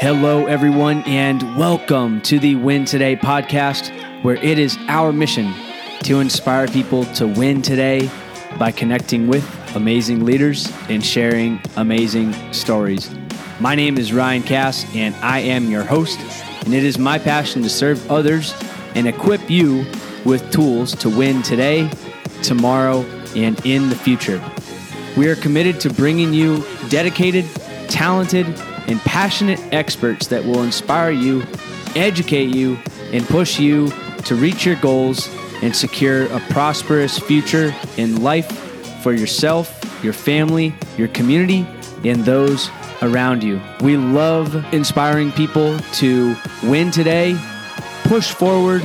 Hello, 0.00 0.46
everyone, 0.46 1.02
and 1.08 1.42
welcome 1.56 2.20
to 2.20 2.38
the 2.38 2.54
Win 2.54 2.84
Today 2.84 3.16
podcast, 3.16 3.90
where 4.22 4.36
it 4.36 4.56
is 4.56 4.78
our 4.86 5.12
mission 5.12 5.52
to 6.04 6.20
inspire 6.20 6.68
people 6.68 7.04
to 7.14 7.26
win 7.26 7.62
today 7.62 8.08
by 8.60 8.70
connecting 8.70 9.26
with 9.26 9.44
amazing 9.74 10.24
leaders 10.24 10.72
and 10.88 11.04
sharing 11.04 11.60
amazing 11.76 12.32
stories. 12.52 13.12
My 13.58 13.74
name 13.74 13.98
is 13.98 14.12
Ryan 14.12 14.44
Cass, 14.44 14.86
and 14.94 15.16
I 15.16 15.40
am 15.40 15.68
your 15.68 15.82
host, 15.82 16.20
and 16.64 16.72
it 16.72 16.84
is 16.84 16.96
my 16.96 17.18
passion 17.18 17.64
to 17.64 17.68
serve 17.68 18.08
others 18.08 18.54
and 18.94 19.08
equip 19.08 19.50
you 19.50 19.84
with 20.24 20.48
tools 20.52 20.94
to 20.94 21.10
win 21.10 21.42
today, 21.42 21.90
tomorrow, 22.44 23.00
and 23.34 23.60
in 23.66 23.88
the 23.88 23.96
future. 23.96 24.40
We 25.16 25.26
are 25.26 25.34
committed 25.34 25.80
to 25.80 25.92
bringing 25.92 26.32
you 26.32 26.64
dedicated, 26.88 27.46
talented, 27.88 28.46
and 28.88 28.98
passionate 29.02 29.60
experts 29.72 30.26
that 30.28 30.44
will 30.44 30.62
inspire 30.62 31.10
you, 31.10 31.44
educate 31.94 32.54
you, 32.54 32.76
and 33.12 33.24
push 33.28 33.60
you 33.60 33.92
to 34.24 34.34
reach 34.34 34.66
your 34.66 34.76
goals 34.76 35.28
and 35.62 35.74
secure 35.76 36.24
a 36.26 36.40
prosperous 36.50 37.18
future 37.18 37.74
in 37.96 38.22
life 38.22 38.50
for 39.02 39.12
yourself, 39.12 40.00
your 40.02 40.12
family, 40.12 40.74
your 40.96 41.08
community, 41.08 41.66
and 42.04 42.24
those 42.24 42.70
around 43.02 43.42
you. 43.42 43.60
We 43.80 43.96
love 43.96 44.54
inspiring 44.72 45.32
people 45.32 45.78
to 45.78 46.34
win 46.62 46.90
today, 46.90 47.38
push 48.04 48.32
forward, 48.32 48.82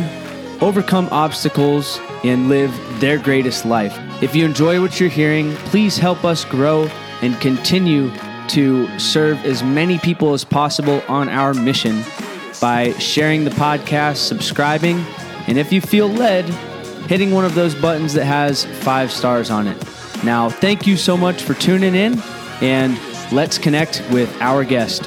overcome 0.62 1.08
obstacles, 1.12 2.00
and 2.24 2.50
live 2.50 2.72
their 3.00 3.18
greatest 3.18 3.66
life. 3.66 3.98
If 4.22 4.36
you 4.36 4.46
enjoy 4.46 4.82
what 4.82 5.00
you're 5.00 5.10
hearing, 5.10 5.54
please 5.56 5.98
help 5.98 6.24
us 6.24 6.46
grow 6.46 6.88
and 7.22 7.40
continue 7.42 8.12
to 8.54 9.00
serve 9.00 9.44
as 9.46 9.64
many 9.64 9.98
people 9.98 10.34
as 10.34 10.44
possible 10.44 11.02
on 11.08 11.28
our 11.28 11.56
mission 11.56 12.04
by 12.62 12.94
sharing 13.00 13.44
the 13.44 13.50
podcast, 13.50 14.18
subscribing, 14.18 14.98
and 15.48 15.58
if 15.58 15.74
you 15.74 15.82
feel 15.82 16.08
led, 16.08 16.46
hitting 17.10 17.32
one 17.32 17.46
of 17.46 17.56
those 17.56 17.74
buttons 17.74 18.14
that 18.14 18.26
has 18.26 18.66
five 18.84 19.12
stars 19.12 19.50
on 19.50 19.66
it. 19.66 19.78
Now, 20.24 20.50
thank 20.50 20.86
you 20.86 20.98
so 20.98 21.18
much 21.18 21.42
for 21.42 21.56
tuning 21.56 21.96
in, 21.96 22.22
and 22.62 23.00
let's 23.32 23.58
connect 23.58 24.04
with 24.12 24.32
our 24.40 24.64
guest. 24.64 25.06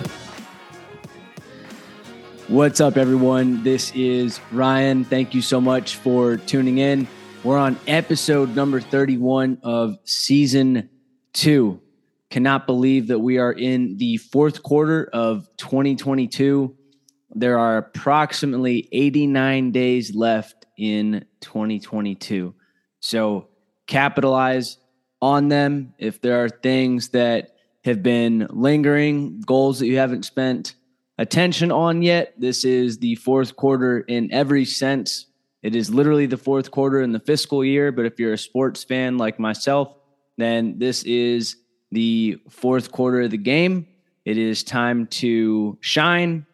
What's 2.48 2.80
up, 2.80 2.97
everyone? 2.97 3.62
This 3.62 3.92
is 3.94 4.41
Ryan. 4.50 5.05
Thank 5.05 5.34
you 5.34 5.41
so 5.42 5.61
much 5.61 5.94
for 5.94 6.36
tuning 6.36 6.78
in. 6.78 7.06
We're 7.44 7.58
on 7.58 7.78
episode 7.86 8.56
number 8.56 8.80
31 8.80 9.61
of 9.62 9.98
season 10.02 10.91
two. 11.33 11.80
Cannot 12.30 12.66
believe 12.66 13.08
that 13.08 13.20
we 13.20 13.38
are 13.38 13.52
in 13.52 13.96
the 13.98 14.16
fourth 14.16 14.62
quarter 14.62 15.08
of 15.12 15.48
2022. 15.58 16.77
There 17.30 17.58
are 17.58 17.78
approximately 17.78 18.88
89 18.91 19.70
days 19.70 20.14
left 20.14 20.66
in 20.77 21.24
2022. 21.41 22.55
So 23.00 23.48
capitalize 23.86 24.78
on 25.22 25.48
them. 25.48 25.94
If 25.98 26.20
there 26.20 26.42
are 26.42 26.48
things 26.48 27.10
that 27.10 27.56
have 27.84 28.02
been 28.02 28.48
lingering, 28.50 29.40
goals 29.42 29.78
that 29.78 29.86
you 29.86 29.98
haven't 29.98 30.24
spent 30.24 30.74
attention 31.18 31.70
on 31.70 32.02
yet, 32.02 32.34
this 32.38 32.64
is 32.64 32.98
the 32.98 33.14
fourth 33.14 33.55
quarter 33.56 34.00
in 34.00 34.33
every 34.33 34.64
sense. 34.64 35.27
It 35.62 35.74
is 35.74 35.90
literally 35.90 36.27
the 36.27 36.36
fourth 36.36 36.70
quarter 36.70 37.00
in 37.00 37.12
the 37.12 37.20
fiscal 37.20 37.64
year. 37.64 37.92
But 37.92 38.06
if 38.06 38.18
you're 38.18 38.34
a 38.34 38.38
sports 38.38 38.84
fan 38.84 39.18
like 39.18 39.38
myself, 39.38 39.94
then 40.36 40.78
this 40.78 41.02
is 41.05 41.56
the 41.97 42.39
fourth 42.50 42.92
quarter 42.92 43.22
of 43.22 43.30
the 43.30 43.39
game. 43.39 43.86
It 44.27 44.36
is 44.36 44.62
time 44.62 45.06
to 45.22 45.78
shine 45.80 46.44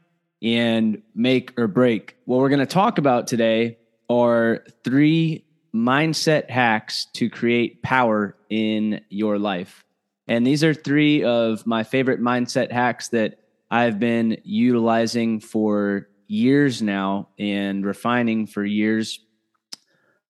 and 0.40 1.02
make 1.16 1.58
or 1.58 1.66
break. 1.66 2.14
What 2.26 2.38
we're 2.38 2.48
going 2.48 2.60
to 2.60 2.66
talk 2.66 2.98
about 2.98 3.26
today 3.26 3.78
are 4.08 4.64
three 4.84 5.44
mindset 5.74 6.48
hacks 6.48 7.06
to 7.14 7.28
create 7.28 7.82
power 7.82 8.36
in 8.50 9.00
your 9.08 9.36
life. 9.36 9.84
And 10.28 10.46
these 10.46 10.62
are 10.62 10.74
three 10.74 11.24
of 11.24 11.66
my 11.66 11.82
favorite 11.82 12.20
mindset 12.20 12.70
hacks 12.70 13.08
that 13.08 13.40
I've 13.68 13.98
been 13.98 14.38
utilizing 14.44 15.40
for 15.40 16.08
years 16.28 16.82
now 16.82 17.30
and 17.36 17.84
refining 17.84 18.46
for 18.46 18.64
years. 18.64 19.18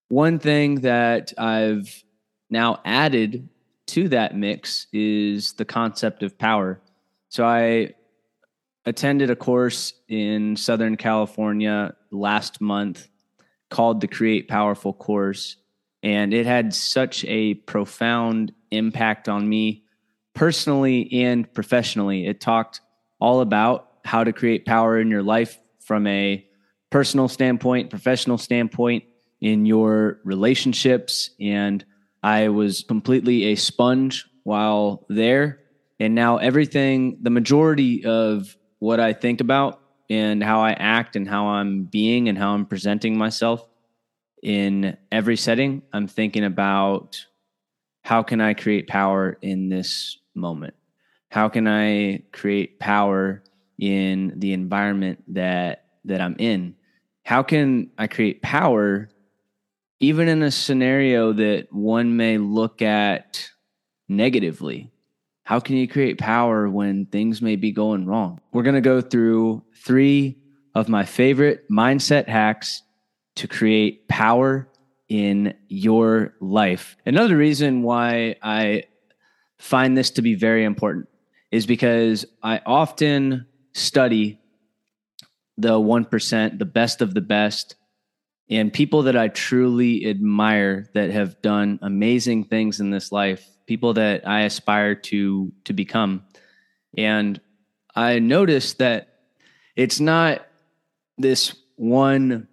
One 0.08 0.38
thing 0.38 0.76
that 0.76 1.34
I've 1.36 2.02
now 2.48 2.80
added 2.86 3.50
to 3.88 4.08
that 4.08 4.36
mix 4.36 4.86
is 4.92 5.54
the 5.54 5.64
concept 5.64 6.22
of 6.22 6.38
power. 6.38 6.80
So 7.28 7.44
I 7.44 7.94
attended 8.84 9.30
a 9.30 9.36
course 9.36 9.94
in 10.08 10.56
Southern 10.56 10.96
California 10.96 11.94
last 12.10 12.60
month 12.60 13.08
called 13.70 14.00
the 14.00 14.08
Create 14.08 14.48
Powerful 14.48 14.92
course. 14.92 15.56
And 16.02 16.34
it 16.34 16.46
had 16.46 16.74
such 16.74 17.24
a 17.26 17.54
profound 17.54 18.52
impact 18.70 19.28
on 19.28 19.48
me 19.48 19.84
personally 20.34 21.24
and 21.24 21.52
professionally. 21.52 22.26
It 22.26 22.40
talked 22.40 22.80
all 23.20 23.40
about 23.40 23.88
how 24.04 24.24
to 24.24 24.32
create 24.32 24.66
power 24.66 24.98
in 24.98 25.10
your 25.10 25.22
life 25.22 25.58
from 25.80 26.06
a 26.06 26.44
personal 26.90 27.28
standpoint, 27.28 27.90
professional 27.90 28.38
standpoint, 28.38 29.04
in 29.40 29.66
your 29.66 30.20
relationships 30.24 31.30
and 31.40 31.84
I 32.22 32.48
was 32.48 32.84
completely 32.86 33.44
a 33.46 33.56
sponge 33.56 34.26
while 34.44 35.04
there. 35.08 35.60
And 35.98 36.14
now 36.14 36.38
everything, 36.38 37.18
the 37.22 37.30
majority 37.30 38.04
of 38.04 38.56
what 38.78 39.00
I 39.00 39.12
think 39.12 39.40
about 39.40 39.80
and 40.10 40.42
how 40.42 40.60
I 40.60 40.72
act 40.72 41.16
and 41.16 41.28
how 41.28 41.46
I'm 41.46 41.84
being 41.84 42.28
and 42.28 42.36
how 42.36 42.54
I'm 42.54 42.66
presenting 42.66 43.16
myself 43.16 43.66
in 44.42 44.96
every 45.10 45.36
setting, 45.36 45.82
I'm 45.92 46.08
thinking 46.08 46.44
about 46.44 47.24
how 48.02 48.22
can 48.22 48.40
I 48.40 48.54
create 48.54 48.88
power 48.88 49.38
in 49.40 49.68
this 49.68 50.18
moment? 50.34 50.74
How 51.30 51.48
can 51.48 51.68
I 51.68 52.24
create 52.32 52.78
power 52.78 53.42
in 53.78 54.34
the 54.36 54.52
environment 54.52 55.22
that 55.28 55.84
that 56.04 56.20
I'm 56.20 56.36
in? 56.38 56.74
How 57.24 57.44
can 57.44 57.90
I 57.96 58.08
create 58.08 58.42
power 58.42 59.08
even 60.02 60.26
in 60.26 60.42
a 60.42 60.50
scenario 60.50 61.32
that 61.32 61.68
one 61.70 62.16
may 62.16 62.36
look 62.36 62.82
at 62.82 63.48
negatively, 64.08 64.90
how 65.44 65.60
can 65.60 65.76
you 65.76 65.86
create 65.86 66.18
power 66.18 66.68
when 66.68 67.06
things 67.06 67.40
may 67.40 67.54
be 67.54 67.70
going 67.70 68.04
wrong? 68.04 68.40
We're 68.52 68.64
going 68.64 68.74
to 68.74 68.80
go 68.80 69.00
through 69.00 69.62
three 69.76 70.38
of 70.74 70.88
my 70.88 71.04
favorite 71.04 71.70
mindset 71.70 72.28
hacks 72.28 72.82
to 73.36 73.46
create 73.46 74.08
power 74.08 74.68
in 75.08 75.54
your 75.68 76.34
life. 76.40 76.96
Another 77.06 77.36
reason 77.36 77.82
why 77.82 78.34
I 78.42 78.84
find 79.58 79.96
this 79.96 80.10
to 80.10 80.22
be 80.22 80.34
very 80.34 80.64
important 80.64 81.08
is 81.52 81.64
because 81.64 82.26
I 82.42 82.60
often 82.66 83.46
study 83.72 84.40
the 85.56 85.78
1%, 85.78 86.58
the 86.58 86.64
best 86.64 87.02
of 87.02 87.14
the 87.14 87.20
best, 87.20 87.76
and 88.52 88.70
people 88.70 89.04
that 89.04 89.16
I 89.16 89.28
truly 89.28 90.06
admire 90.06 90.86
that 90.92 91.10
have 91.10 91.40
done 91.40 91.78
amazing 91.80 92.44
things 92.44 92.80
in 92.80 92.90
this 92.90 93.10
life, 93.10 93.46
people 93.66 93.94
that 93.94 94.28
I 94.28 94.42
aspire 94.42 94.94
to 94.94 95.50
to 95.64 95.72
become. 95.72 96.24
And 96.96 97.40
I 97.96 98.18
noticed 98.18 98.78
that 98.78 99.20
it's 99.74 100.00
not 100.00 100.46
this 101.16 101.54
one 101.76 102.46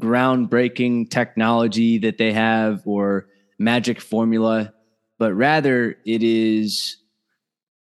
groundbreaking 0.00 1.10
technology 1.10 1.98
that 1.98 2.16
they 2.16 2.32
have 2.32 2.82
or 2.86 3.26
magic 3.58 4.00
formula, 4.00 4.72
but 5.18 5.34
rather 5.34 5.96
it 6.06 6.22
is 6.22 6.96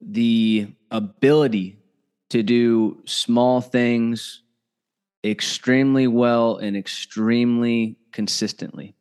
the 0.01 0.67
ability 0.89 1.77
to 2.31 2.41
do 2.41 2.99
small 3.05 3.61
things 3.61 4.41
extremely 5.23 6.07
well 6.07 6.57
and 6.57 6.75
extremely 6.77 7.97
consistently. 8.11 8.95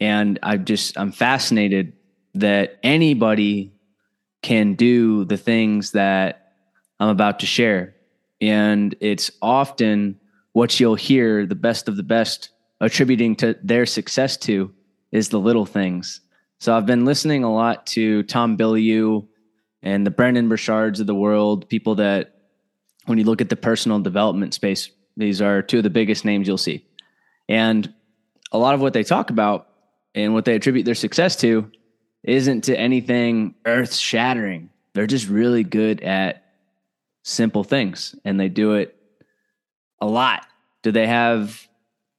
And 0.00 0.38
I 0.42 0.56
just, 0.56 0.98
I'm 0.98 1.12
fascinated 1.12 1.94
that 2.34 2.78
anybody 2.82 3.72
can 4.42 4.74
do 4.74 5.24
the 5.24 5.36
things 5.36 5.92
that 5.92 6.52
I'm 7.00 7.08
about 7.08 7.40
to 7.40 7.46
share. 7.46 7.94
And 8.40 8.94
it's 9.00 9.30
often 9.40 10.20
what 10.52 10.78
you'll 10.78 10.94
hear 10.94 11.46
the 11.46 11.54
best 11.54 11.88
of 11.88 11.96
the 11.96 12.02
best 12.02 12.50
attributing 12.80 13.36
to 13.36 13.56
their 13.62 13.86
success 13.86 14.36
to 14.36 14.72
is 15.12 15.28
the 15.28 15.40
little 15.40 15.66
things. 15.66 16.20
So 16.58 16.76
I've 16.76 16.86
been 16.86 17.04
listening 17.04 17.44
a 17.44 17.52
lot 17.52 17.86
to 17.88 18.22
Tom 18.24 18.56
Bilyeu 18.56 19.26
and 19.82 20.06
the 20.06 20.10
Brendon 20.10 20.48
Burchards 20.48 21.00
of 21.00 21.06
the 21.06 21.14
world, 21.14 21.68
people 21.68 21.96
that 21.96 22.34
when 23.06 23.18
you 23.18 23.24
look 23.24 23.40
at 23.40 23.48
the 23.48 23.56
personal 23.56 24.00
development 24.00 24.54
space, 24.54 24.90
these 25.16 25.40
are 25.40 25.62
two 25.62 25.78
of 25.78 25.84
the 25.84 25.90
biggest 25.90 26.24
names 26.24 26.48
you'll 26.48 26.58
see. 26.58 26.86
And 27.48 27.92
a 28.52 28.58
lot 28.58 28.74
of 28.74 28.80
what 28.80 28.92
they 28.92 29.04
talk 29.04 29.30
about 29.30 29.68
and 30.14 30.34
what 30.34 30.44
they 30.44 30.54
attribute 30.54 30.84
their 30.84 30.94
success 30.94 31.36
to 31.36 31.70
isn't 32.22 32.62
to 32.64 32.78
anything 32.78 33.54
earth 33.66 33.94
shattering. 33.94 34.70
They're 34.94 35.06
just 35.06 35.28
really 35.28 35.64
good 35.64 36.02
at 36.02 36.44
simple 37.22 37.64
things 37.64 38.14
and 38.24 38.38
they 38.38 38.48
do 38.48 38.74
it 38.74 38.96
a 40.00 40.06
lot. 40.06 40.46
Do 40.82 40.92
they 40.92 41.06
have 41.06 41.66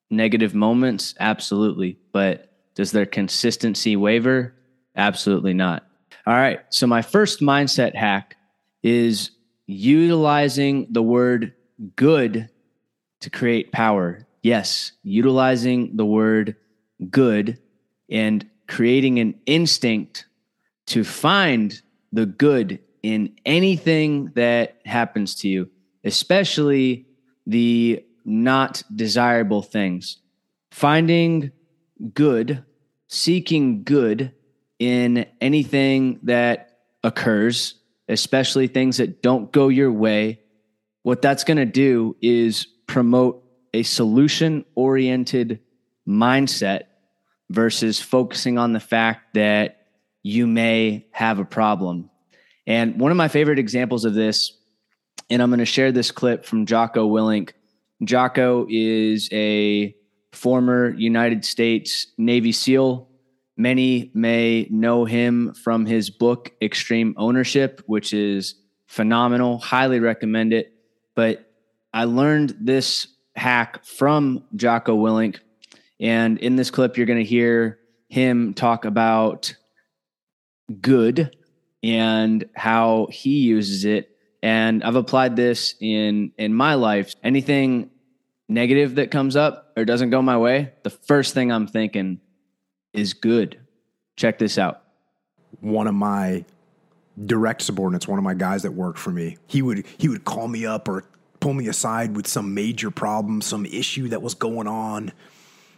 negative 0.10 0.54
moments? 0.54 1.16
Absolutely. 1.20 1.98
But 2.12 2.52
does 2.76 2.92
their 2.92 3.06
consistency 3.06 3.96
waver? 3.96 4.54
Absolutely 4.96 5.54
not. 5.54 5.86
All 6.28 6.34
right. 6.34 6.62
So, 6.70 6.88
my 6.88 7.02
first 7.02 7.40
mindset 7.40 7.96
hack 7.96 8.36
is 8.82 9.32
utilizing 9.68 10.88
the 10.90 11.04
word 11.04 11.54
good 11.96 12.50
to 13.22 13.30
create 13.30 13.72
power. 13.72 14.28
Yes, 14.44 14.92
utilizing 15.04 15.96
the 15.96 16.06
word 16.06 16.56
good 17.10 17.60
and 18.10 18.48
creating 18.68 19.20
an 19.20 19.36
instinct 19.46 20.26
to 20.88 21.04
find 21.04 21.82
the 22.12 22.26
good 22.26 22.80
in 23.04 23.36
anything 23.46 24.32
that 24.36 24.80
happens 24.86 25.36
to 25.36 25.48
you, 25.48 25.70
especially 26.04 27.06
the 27.46 28.04
not 28.24 28.82
desirable 28.96 29.62
things. 29.62 30.18
Finding 30.72 31.52
good, 32.14 32.64
seeking 33.08 33.84
good 33.84 34.34
in 34.80 35.26
anything 35.40 36.20
that 36.24 36.80
occurs, 37.04 37.76
especially 38.10 38.68
things 38.68 38.98
that 38.98 39.22
don't 39.22 39.52
go 39.52 39.68
your 39.68 39.92
way, 39.92 40.40
what 41.04 41.22
that's 41.22 41.44
going 41.44 41.58
to 41.58 41.66
do 41.66 42.16
is 42.22 42.68
promote 42.88 43.44
a 43.74 43.84
solution 43.84 44.66
oriented 44.76 45.60
mindset 46.08 46.84
versus 47.50 48.00
focusing 48.00 48.58
on 48.58 48.74
the 48.74 48.80
fact 48.80 49.34
that 49.34 49.88
you 50.24 50.48
may 50.48 51.06
have 51.12 51.40
a 51.40 51.46
problem. 51.46 52.10
And 52.66 53.00
one 53.00 53.12
of 53.12 53.18
my 53.18 53.28
favorite 53.28 53.60
examples 53.60 54.06
of 54.06 54.14
this, 54.14 54.58
and 55.30 55.42
I'm 55.42 55.50
going 55.50 55.60
to 55.60 55.66
share 55.66 55.92
this 55.92 56.12
clip 56.12 56.46
from 56.46 56.66
Jocko 56.66 57.08
Willink. 57.08 57.52
Jocko 58.04 58.66
is 58.70 59.30
a 59.32 59.96
former 60.32 60.90
United 60.90 61.46
States 61.46 62.08
Navy 62.18 62.52
SEAL. 62.52 63.08
Many 63.58 64.12
may 64.14 64.68
know 64.70 65.06
him 65.06 65.54
from 65.54 65.86
his 65.86 66.10
book, 66.10 66.52
Extreme 66.62 67.16
Ownership, 67.18 67.82
which 67.86 68.14
is 68.14 68.56
phenomenal. 68.88 69.60
Highly 69.60 70.00
recommend 70.00 70.54
it. 70.54 70.74
But 71.16 71.45
I 71.96 72.04
learned 72.04 72.56
this 72.60 73.08
hack 73.36 73.84
from 73.86 74.44
Jocko 74.56 74.96
Willink 74.96 75.40
and 76.00 76.38
in 76.40 76.56
this 76.56 76.72
clip, 76.72 76.98
you're 76.98 77.06
going 77.06 77.20
to 77.20 77.26
hear 77.26 77.80
him 78.10 78.54
talk 78.54 78.86
about 78.86 79.56
good 80.82 81.36
and 81.84 82.46
how 82.56 83.08
he 83.12 83.40
uses 83.40 83.86
it. 83.86 84.10
And 84.44 84.84
I've 84.84 84.96
applied 84.96 85.36
this 85.36 85.76
in 85.80 86.32
in 86.38 86.54
my 86.54 86.76
life. 86.76 87.16
Anything 87.24 87.90
negative 88.48 88.96
that 88.96 89.10
comes 89.10 89.36
up 89.36 89.72
or 89.76 89.86
doesn't 89.86 90.12
go 90.12 90.22
my 90.22 90.38
way, 90.38 90.74
the 90.84 90.90
first 90.90 91.34
thing 91.34 91.52
I'm 91.52 91.68
thinking 91.68 92.20
is 92.94 93.14
good. 93.14 93.60
Check 94.18 94.38
this 94.38 94.58
out. 94.58 94.84
One 95.62 95.88
of 95.88 95.96
my 95.96 96.46
direct 97.26 97.62
subordinates, 97.64 98.08
one 98.08 98.20
of 98.20 98.24
my 98.24 98.34
guys 98.34 98.64
that 98.64 98.72
worked 98.72 99.00
for 99.00 99.12
me, 99.12 99.38
he 99.48 99.62
would 99.62 99.86
he 99.98 100.10
would 100.10 100.26
call 100.26 100.48
me 100.48 100.66
up 100.66 100.88
or 100.88 101.06
pull 101.46 101.54
me 101.54 101.68
aside 101.68 102.16
with 102.16 102.26
some 102.26 102.56
major 102.56 102.90
problem, 102.90 103.40
some 103.40 103.68
issue 103.68 104.08
that 104.08 104.20
was 104.20 104.34
going 104.34 104.66
on 104.66 105.12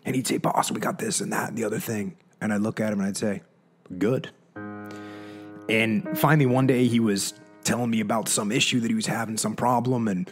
and 0.06 0.16
he'd 0.16 0.26
say, 0.26 0.38
Boss, 0.38 0.72
we 0.72 0.80
got 0.80 0.98
this 0.98 1.20
and 1.20 1.34
that 1.34 1.50
and 1.50 1.58
the 1.58 1.66
other 1.66 1.78
thing. 1.78 2.16
And 2.40 2.54
I'd 2.54 2.62
look 2.62 2.80
at 2.80 2.94
him 2.94 3.02
and 3.02 3.10
I'd 3.10 3.18
say, 3.18 3.42
Good. 3.98 4.30
And 5.68 6.18
finally, 6.18 6.46
one 6.46 6.68
day 6.68 6.88
he 6.88 7.02
was 7.02 7.34
telling 7.66 7.90
me 7.90 8.00
about 8.00 8.30
some 8.30 8.50
issue 8.50 8.80
that 8.80 8.88
he 8.88 8.96
was 8.96 9.08
having, 9.08 9.36
some 9.36 9.58
problem. 9.58 10.08
And 10.08 10.32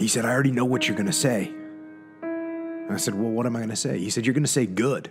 he 0.00 0.08
said, 0.08 0.24
I 0.24 0.32
already 0.32 0.50
know 0.50 0.64
what 0.64 0.88
you're 0.88 0.96
going 0.96 1.06
to 1.06 1.12
say. 1.12 1.52
And 2.20 2.90
I 2.90 2.96
said, 2.96 3.14
Well, 3.14 3.30
what 3.30 3.46
am 3.46 3.54
I 3.54 3.60
going 3.60 3.70
to 3.70 3.76
say? 3.76 4.00
He 4.00 4.10
said, 4.10 4.26
You're 4.26 4.34
going 4.34 4.42
to 4.42 4.50
say 4.50 4.66
good. 4.66 5.10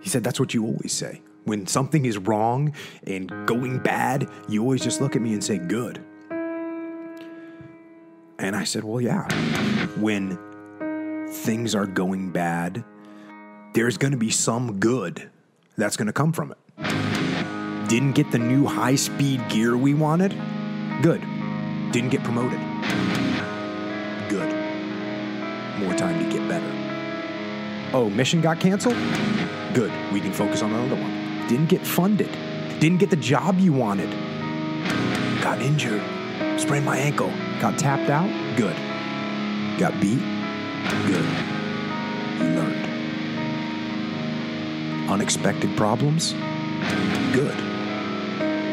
He 0.00 0.10
said, 0.10 0.24
That's 0.24 0.40
what 0.40 0.54
you 0.54 0.64
always 0.64 0.92
say. 0.92 1.22
When 1.44 1.68
something 1.68 2.04
is 2.04 2.18
wrong 2.18 2.74
and 3.06 3.30
going 3.46 3.78
bad, 3.78 4.28
you 4.48 4.62
always 4.62 4.82
just 4.82 5.00
look 5.00 5.14
at 5.14 5.22
me 5.22 5.34
and 5.34 5.44
say 5.44 5.58
good. 5.58 6.04
And 8.42 8.56
I 8.56 8.64
said, 8.64 8.82
Well, 8.82 9.00
yeah. 9.00 9.28
When 9.98 10.36
things 11.28 11.76
are 11.76 11.86
going 11.86 12.32
bad, 12.32 12.84
there's 13.72 13.96
going 13.96 14.10
to 14.10 14.18
be 14.18 14.30
some 14.30 14.80
good 14.80 15.30
that's 15.78 15.96
going 15.96 16.08
to 16.08 16.12
come 16.12 16.32
from 16.32 16.50
it. 16.50 17.88
Didn't 17.88 18.12
get 18.12 18.32
the 18.32 18.40
new 18.40 18.66
high 18.66 18.96
speed 18.96 19.48
gear 19.48 19.76
we 19.76 19.94
wanted? 19.94 20.32
Good. 21.02 21.20
Didn't 21.92 22.10
get 22.10 22.24
promoted? 22.24 22.58
Good. 24.28 24.50
More 25.78 25.94
time 25.94 26.18
to 26.18 26.36
get 26.36 26.46
better. 26.48 26.66
Oh, 27.94 28.10
mission 28.10 28.40
got 28.40 28.58
canceled? 28.58 28.96
Good. 29.72 29.92
We 30.12 30.20
can 30.20 30.32
focus 30.32 30.62
on 30.62 30.72
another 30.72 31.00
one. 31.00 31.46
Didn't 31.46 31.68
get 31.68 31.86
funded. 31.86 32.30
Didn't 32.80 32.98
get 32.98 33.10
the 33.10 33.16
job 33.16 33.60
you 33.60 33.72
wanted. 33.72 34.10
Got 35.42 35.62
injured. 35.62 36.02
Sprained 36.58 36.84
my 36.84 36.96
ankle. 36.96 37.32
Got 37.62 37.78
tapped 37.78 38.10
out? 38.10 38.28
Good. 38.56 38.74
Got 39.78 40.00
beat? 40.00 40.18
Good. 41.06 41.24
You 42.40 42.46
learned. 42.56 42.86
Unexpected 45.08 45.76
problems? 45.76 46.32
Good. 47.32 47.56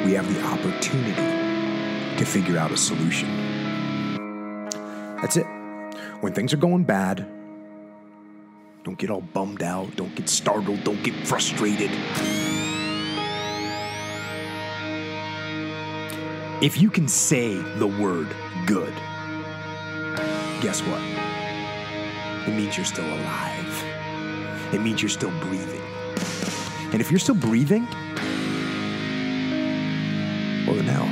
We 0.03 0.13
have 0.13 0.27
the 0.33 0.41
opportunity 0.43 1.13
to 2.17 2.25
figure 2.25 2.57
out 2.57 2.71
a 2.71 2.77
solution. 2.77 3.29
That's 5.21 5.37
it. 5.37 5.45
When 6.21 6.33
things 6.33 6.51
are 6.51 6.57
going 6.57 6.83
bad, 6.83 7.27
don't 8.83 8.97
get 8.97 9.11
all 9.11 9.21
bummed 9.21 9.61
out, 9.61 9.95
don't 9.97 10.15
get 10.15 10.27
startled, 10.27 10.83
don't 10.83 11.03
get 11.03 11.13
frustrated. 11.27 11.91
If 16.63 16.81
you 16.81 16.89
can 16.89 17.07
say 17.07 17.53
the 17.77 17.85
word 17.85 18.35
good, 18.65 18.93
guess 20.61 20.81
what? 20.81 21.01
it 22.49 22.55
means 22.55 22.75
you're 22.75 22.85
still 22.85 23.05
alive. 23.05 23.83
It 24.73 24.81
means 24.81 25.01
you're 25.01 25.09
still 25.09 25.31
breathing. 25.39 25.81
And 26.91 27.01
if 27.01 27.11
you're 27.11 27.19
still 27.19 27.35
breathing, 27.35 27.85
well, 30.65 30.75
then 30.75 30.85
hell, 30.85 31.05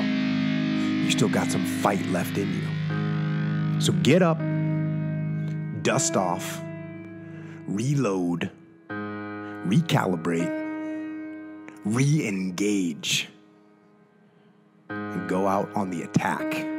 you 1.03 1.11
still 1.11 1.29
got 1.29 1.51
some 1.51 1.63
fight 1.65 2.05
left 2.07 2.37
in 2.37 2.51
you. 2.53 3.81
So 3.81 3.93
get 4.01 4.23
up, 4.23 4.39
dust 5.83 6.17
off, 6.17 6.59
reload, 7.67 8.49
recalibrate, 8.89 10.51
re 11.85 12.27
engage, 12.27 13.29
and 14.89 15.29
go 15.29 15.47
out 15.47 15.69
on 15.75 15.91
the 15.91 16.01
attack. 16.01 16.76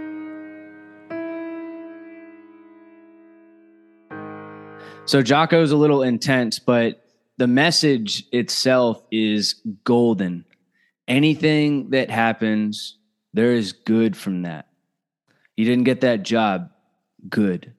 So 5.09 5.23
Jocko's 5.23 5.73
a 5.73 5.77
little 5.79 6.03
intense, 6.03 6.59
but 6.59 7.03
the 7.39 7.47
message 7.47 8.25
itself 8.31 9.03
is 9.11 9.55
golden. 9.83 10.45
Anything 11.09 11.89
that 11.91 12.11
happens, 12.11 12.99
there 13.33 13.55
is 13.55 13.73
good 13.73 14.19
from 14.19 14.43
that. 14.43 14.69
You 15.57 15.65
didn't 15.65 15.85
get 15.85 16.03
that 16.03 16.25
job, 16.25 16.69
good. 17.27 17.73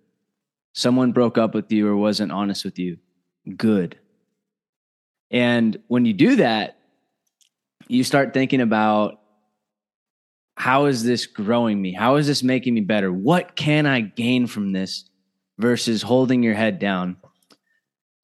Someone 0.74 1.12
broke 1.12 1.38
up 1.38 1.54
with 1.54 1.72
you 1.72 1.88
or 1.88 1.96
wasn't 1.96 2.32
honest 2.32 2.66
with 2.66 2.80
you, 2.80 2.98
good. 3.56 4.00
And 5.30 5.78
when 5.88 6.06
you 6.06 6.14
do 6.14 6.38
that, 6.38 6.80
you 7.88 8.04
start 8.04 8.34
thinking 8.34 8.60
about 8.60 9.20
how 10.56 10.86
is 10.86 11.04
this 11.04 11.28
growing 11.28 11.80
me? 11.80 11.94
How 11.94 12.16
is 12.16 12.26
this 12.26 12.42
making 12.42 12.74
me 12.74 12.82
better? 12.82 13.14
What 13.14 13.56
can 13.56 13.86
I 13.86 14.02
gain 14.02 14.48
from 14.48 14.72
this? 14.72 15.06
Versus 15.60 16.02
holding 16.02 16.42
your 16.42 16.56
head 16.56 16.80
down. 16.80 17.18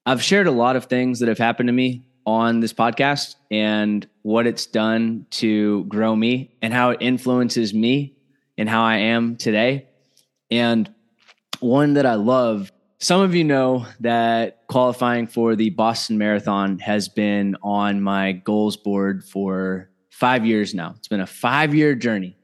I've 0.05 0.23
shared 0.23 0.47
a 0.47 0.51
lot 0.51 0.75
of 0.75 0.85
things 0.85 1.19
that 1.19 1.29
have 1.29 1.37
happened 1.37 1.67
to 1.67 1.73
me 1.73 2.07
on 2.25 2.59
this 2.59 2.73
podcast 2.73 3.35
and 3.51 4.07
what 4.23 4.47
it's 4.47 4.65
done 4.65 5.27
to 5.29 5.83
grow 5.85 6.15
me 6.15 6.55
and 6.61 6.73
how 6.73 6.91
it 6.91 6.99
influences 7.01 7.73
me 7.73 8.15
and 8.57 8.67
how 8.67 8.83
I 8.83 8.97
am 8.97 9.35
today. 9.35 9.87
And 10.49 10.91
one 11.59 11.93
that 11.95 12.05
I 12.05 12.15
love, 12.15 12.71
some 12.99 13.21
of 13.21 13.35
you 13.35 13.43
know 13.43 13.85
that 13.99 14.65
qualifying 14.67 15.27
for 15.27 15.55
the 15.55 15.69
Boston 15.71 16.17
Marathon 16.17 16.79
has 16.79 17.09
been 17.09 17.57
on 17.61 18.01
my 18.01 18.31
goals 18.31 18.77
board 18.77 19.23
for 19.23 19.89
five 20.09 20.45
years 20.45 20.73
now. 20.73 20.93
It's 20.97 21.07
been 21.07 21.19
a 21.19 21.27
five 21.27 21.75
year 21.75 21.93
journey 21.95 22.37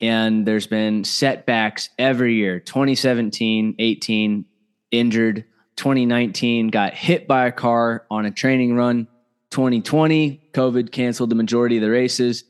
and 0.00 0.46
there's 0.46 0.66
been 0.66 1.04
setbacks 1.04 1.88
every 1.98 2.34
year 2.34 2.60
2017 2.60 3.76
18 3.78 4.44
injured 4.90 5.44
2019 5.76 6.68
got 6.68 6.94
hit 6.94 7.26
by 7.26 7.46
a 7.46 7.52
car 7.52 8.06
on 8.10 8.26
a 8.26 8.30
training 8.30 8.74
run 8.74 9.06
2020 9.50 10.40
covid 10.52 10.90
canceled 10.90 11.30
the 11.30 11.34
majority 11.34 11.76
of 11.76 11.82
the 11.82 11.90
races 11.90 12.44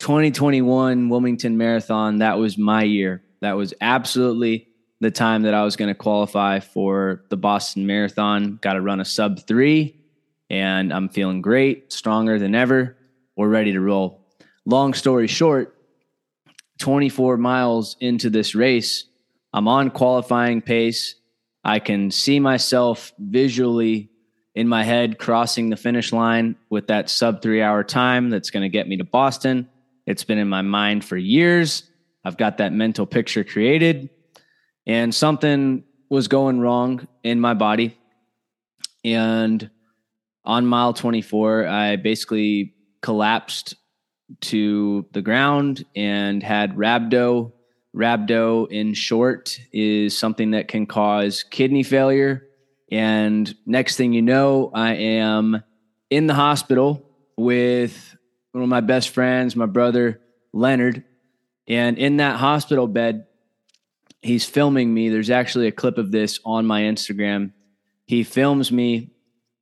2021 0.00 1.10
Wilmington 1.10 1.58
Marathon, 1.58 2.18
that 2.18 2.38
was 2.38 2.56
my 2.56 2.82
year. 2.82 3.22
That 3.40 3.52
was 3.52 3.74
absolutely 3.82 4.66
the 5.00 5.10
time 5.10 5.42
that 5.42 5.54
I 5.54 5.62
was 5.62 5.76
going 5.76 5.88
to 5.88 5.94
qualify 5.94 6.60
for 6.60 7.22
the 7.28 7.36
Boston 7.36 7.86
Marathon. 7.86 8.58
Got 8.62 8.74
to 8.74 8.80
run 8.80 9.00
a 9.00 9.04
sub 9.04 9.46
three, 9.46 10.00
and 10.48 10.92
I'm 10.92 11.10
feeling 11.10 11.42
great, 11.42 11.92
stronger 11.92 12.38
than 12.38 12.54
ever. 12.54 12.96
We're 13.36 13.48
ready 13.48 13.72
to 13.72 13.80
roll. 13.80 14.26
Long 14.64 14.94
story 14.94 15.26
short, 15.26 15.76
24 16.80 17.36
miles 17.36 17.96
into 18.00 18.30
this 18.30 18.54
race, 18.54 19.04
I'm 19.52 19.68
on 19.68 19.90
qualifying 19.90 20.62
pace. 20.62 21.14
I 21.62 21.78
can 21.78 22.10
see 22.10 22.40
myself 22.40 23.12
visually 23.18 24.10
in 24.54 24.66
my 24.66 24.82
head 24.82 25.18
crossing 25.18 25.70
the 25.70 25.76
finish 25.76 26.12
line 26.12 26.56
with 26.70 26.88
that 26.88 27.08
sub 27.08 27.42
three 27.42 27.62
hour 27.62 27.84
time 27.84 28.30
that's 28.30 28.50
going 28.50 28.62
to 28.62 28.68
get 28.68 28.88
me 28.88 28.96
to 28.96 29.04
Boston. 29.04 29.68
It's 30.06 30.24
been 30.24 30.38
in 30.38 30.48
my 30.48 30.62
mind 30.62 31.04
for 31.04 31.16
years. 31.16 31.84
I've 32.24 32.36
got 32.36 32.58
that 32.58 32.72
mental 32.72 33.06
picture 33.06 33.44
created, 33.44 34.10
and 34.86 35.14
something 35.14 35.84
was 36.08 36.28
going 36.28 36.60
wrong 36.60 37.06
in 37.22 37.40
my 37.40 37.54
body. 37.54 37.96
And 39.04 39.70
on 40.44 40.66
mile 40.66 40.92
24, 40.92 41.66
I 41.66 41.96
basically 41.96 42.74
collapsed 43.00 43.76
to 44.42 45.06
the 45.12 45.22
ground 45.22 45.84
and 45.94 46.42
had 46.42 46.76
rhabdo. 46.76 47.52
Rhabdo, 47.94 48.70
in 48.70 48.94
short, 48.94 49.58
is 49.72 50.16
something 50.16 50.52
that 50.52 50.68
can 50.68 50.86
cause 50.86 51.42
kidney 51.42 51.82
failure. 51.82 52.46
And 52.92 53.52
next 53.66 53.96
thing 53.96 54.12
you 54.12 54.22
know, 54.22 54.70
I 54.72 54.94
am 54.94 55.62
in 56.08 56.26
the 56.26 56.34
hospital 56.34 57.04
with 57.36 58.16
one 58.52 58.62
of 58.62 58.68
my 58.68 58.80
best 58.80 59.10
friends, 59.10 59.56
my 59.56 59.66
brother 59.66 60.20
Leonard. 60.52 61.04
And 61.68 61.98
in 61.98 62.18
that 62.18 62.38
hospital 62.38 62.86
bed, 62.86 63.26
he's 64.22 64.44
filming 64.44 64.92
me. 64.92 65.08
There's 65.08 65.30
actually 65.30 65.66
a 65.66 65.72
clip 65.72 65.98
of 65.98 66.10
this 66.10 66.40
on 66.44 66.66
my 66.66 66.82
Instagram. 66.82 67.52
He 68.06 68.24
films 68.24 68.72
me, 68.72 69.12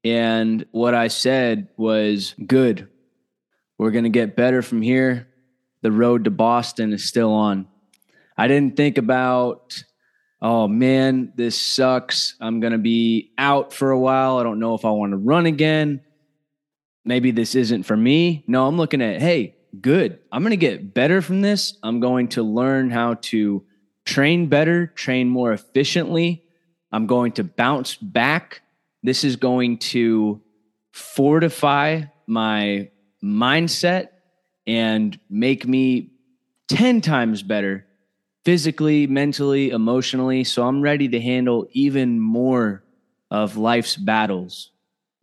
and 0.05 0.65
what 0.71 0.95
I 0.95 1.09
said 1.09 1.69
was 1.77 2.35
good. 2.47 2.89
We're 3.79 3.93
going 3.93 4.05
to 4.05 4.11
get 4.11 4.37
better 4.37 4.61
from 4.61 4.83
here. 4.83 5.29
The 5.83 5.93
road 5.93 6.25
to 6.25 6.31
Boston 6.31 6.93
is 6.93 7.09
still 7.09 7.33
on. 7.33 7.69
I 8.37 8.49
didn't 8.49 8.77
think 8.77 8.99
about, 8.99 9.83
oh 10.43 10.67
man, 10.67 11.33
this 11.37 11.61
sucks. 11.61 12.37
I'm 12.41 12.61
going 12.61 12.73
to 12.73 12.79
be 12.79 13.33
out 13.39 13.73
for 13.73 13.93
a 13.93 13.99
while. 13.99 14.39
I 14.39 14.43
don't 14.43 14.59
know 14.59 14.75
if 14.75 14.85
I 14.85 14.91
want 14.91 15.13
to 15.13 15.17
run 15.17 15.47
again. 15.47 16.01
Maybe 17.05 17.31
this 17.31 17.55
isn't 17.55 17.85
for 17.85 17.97
me. 17.97 18.45
No, 18.49 18.67
I'm 18.67 18.77
looking 18.77 19.01
at, 19.01 19.21
hey, 19.21 19.57
good. 19.81 20.19
I'm 20.33 20.43
going 20.43 20.51
to 20.51 20.57
get 20.57 20.93
better 20.93 21.23
from 21.23 21.41
this. 21.41 21.79
I'm 21.83 22.01
going 22.01 22.29
to 22.29 22.43
learn 22.43 22.91
how 22.91 23.15
to 23.15 23.65
train 24.05 24.49
better, 24.49 24.89
train 24.89 25.29
more 25.29 25.53
efficiently. 25.53 26.45
I'm 26.91 27.07
going 27.07 27.33
to 27.33 27.45
bounce 27.45 27.97
back. 27.97 28.63
This 29.03 29.23
is 29.23 29.37
going 29.37 29.79
to 29.79 30.43
fortify 30.93 32.03
my 32.27 32.91
mindset 33.23 34.09
and 34.67 35.19
make 35.29 35.67
me 35.67 36.11
10 36.69 37.01
times 37.01 37.43
better 37.43 37.87
physically, 38.45 39.07
mentally, 39.07 39.71
emotionally. 39.71 40.45
So 40.45 40.67
I'm 40.67 40.81
ready 40.81 41.09
to 41.09 41.21
handle 41.21 41.67
even 41.73 42.21
more 42.21 42.85
of 43.31 43.57
life's 43.57 43.97
battles. 43.97 44.71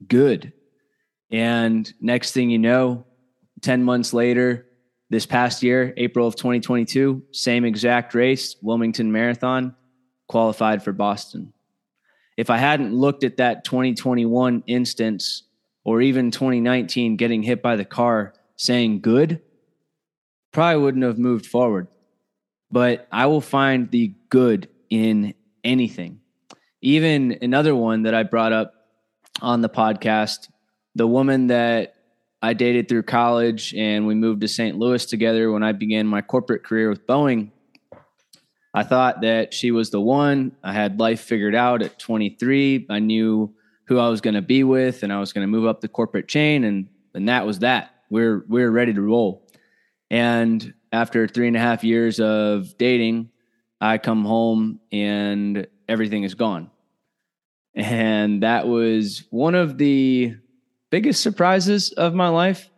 Good. 0.08 0.54
And 1.32 1.92
next 2.00 2.32
thing 2.32 2.50
you 2.50 2.60
know, 2.60 3.06
10 3.62 3.84
months 3.84 4.14
later, 4.14 4.68
this 5.10 5.26
past 5.26 5.64
year, 5.64 5.94
April 5.98 6.28
of 6.28 6.36
2022, 6.36 7.24
same 7.32 7.66
exact 7.66 8.14
race, 8.16 8.56
Wilmington 8.62 9.12
Marathon, 9.12 9.76
qualified 10.28 10.84
for 10.84 10.92
Boston. 10.92 11.54
If 12.38 12.50
I 12.50 12.58
hadn't 12.58 12.94
looked 12.94 13.24
at 13.24 13.38
that 13.38 13.64
2021 13.64 14.64
instance 14.68 15.44
or 15.86 16.02
even 16.02 16.32
2019 16.32 17.16
getting 17.16 17.44
hit 17.44 17.62
by 17.62 17.78
the 17.78 17.86
car 17.86 18.34
saying 18.58 19.00
good, 19.00 19.42
probably 20.52 20.82
wouldn't 20.82 21.04
have 21.04 21.20
moved 21.20 21.46
forward. 21.46 21.88
But 22.72 23.08
I 23.12 23.28
will 23.28 23.42
find 23.42 23.90
the 23.92 24.14
good 24.30 24.68
in 24.90 25.36
anything. 25.64 26.20
Even 26.82 27.38
another 27.42 27.76
one 27.76 28.04
that 28.04 28.14
I 28.14 28.24
brought 28.24 28.52
up 28.52 28.74
on 29.42 29.62
the 29.62 29.70
podcast, 29.70 30.50
the 30.96 31.08
woman 31.08 31.48
that 31.48 31.96
I 32.42 32.54
dated 32.54 32.90
through 32.90 33.04
college 33.04 33.74
and 33.76 34.08
we 34.08 34.16
moved 34.16 34.42
to 34.42 34.48
St. 34.48 34.78
Louis 34.78 35.06
together 35.06 35.52
when 35.52 35.64
I 35.64 35.72
began 35.72 36.08
my 36.08 36.22
corporate 36.22 36.64
career 36.64 36.90
with 36.90 37.06
Boeing. 37.08 37.52
I 38.74 38.84
thought 38.84 39.22
that 39.22 39.54
she 39.54 39.72
was 39.72 39.90
the 39.90 40.02
one. 40.02 40.56
I 40.64 40.74
had 40.74 41.00
life 41.00 41.22
figured 41.22 41.56
out 41.56 41.82
at 41.82 41.98
23. 41.98 42.88
I 42.90 43.00
knew 43.00 43.56
who 43.86 44.00
I 44.00 44.10
was 44.10 44.22
going 44.22 44.34
to 44.34 44.42
be 44.42 44.64
with, 44.64 45.04
and 45.04 45.14
I 45.14 45.20
was 45.20 45.34
going 45.34 45.44
to 45.44 45.52
move 45.52 45.66
up 45.66 45.82
the 45.82 45.88
corporate 45.88 46.28
chain, 46.28 46.64
and 46.64 46.88
and 47.14 47.30
that 47.30 47.46
was 47.46 47.60
that. 47.60 47.92
We're 48.10 48.44
we're 48.48 48.72
ready 48.72 48.94
to 48.94 49.02
roll. 49.02 49.48
And 50.10 50.74
after 50.92 51.28
three 51.28 51.48
and 51.48 51.58
a 51.58 51.60
half 51.60 51.84
years 51.84 52.20
of 52.20 52.78
dating, 52.78 53.30
I 53.82 53.98
come 53.98 54.24
home 54.26 54.80
and 54.92 55.68
everything 55.88 56.24
is 56.24 56.36
gone. 56.36 56.72
And 57.74 58.44
that 58.44 58.68
was 58.68 59.26
one 59.30 59.56
of 59.56 59.78
the 59.78 60.36
biggest 60.90 61.22
surprises 61.22 61.92
of 61.92 62.14
my 62.14 62.30
life. 62.30 62.70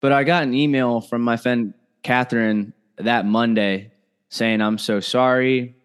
But 0.00 0.12
I 0.12 0.24
got 0.24 0.42
an 0.42 0.54
email 0.54 1.00
from 1.00 1.22
my 1.22 1.36
friend 1.36 1.74
Catherine 2.02 2.74
that 2.98 3.24
Monday 3.24 3.92
saying, 4.28 4.60
I'm 4.60 4.78
so 4.78 5.00
sorry. 5.00 5.76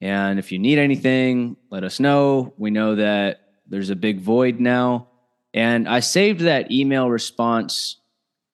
And 0.00 0.38
if 0.38 0.52
you 0.52 0.58
need 0.58 0.78
anything, 0.78 1.56
let 1.70 1.84
us 1.84 2.00
know. 2.00 2.54
We 2.56 2.70
know 2.70 2.96
that 2.96 3.41
there's 3.72 3.88
a 3.88 3.96
big 3.96 4.20
void 4.20 4.60
now. 4.60 5.08
And 5.54 5.88
I 5.88 6.00
saved 6.00 6.42
that 6.42 6.70
email 6.70 7.08
response 7.08 7.96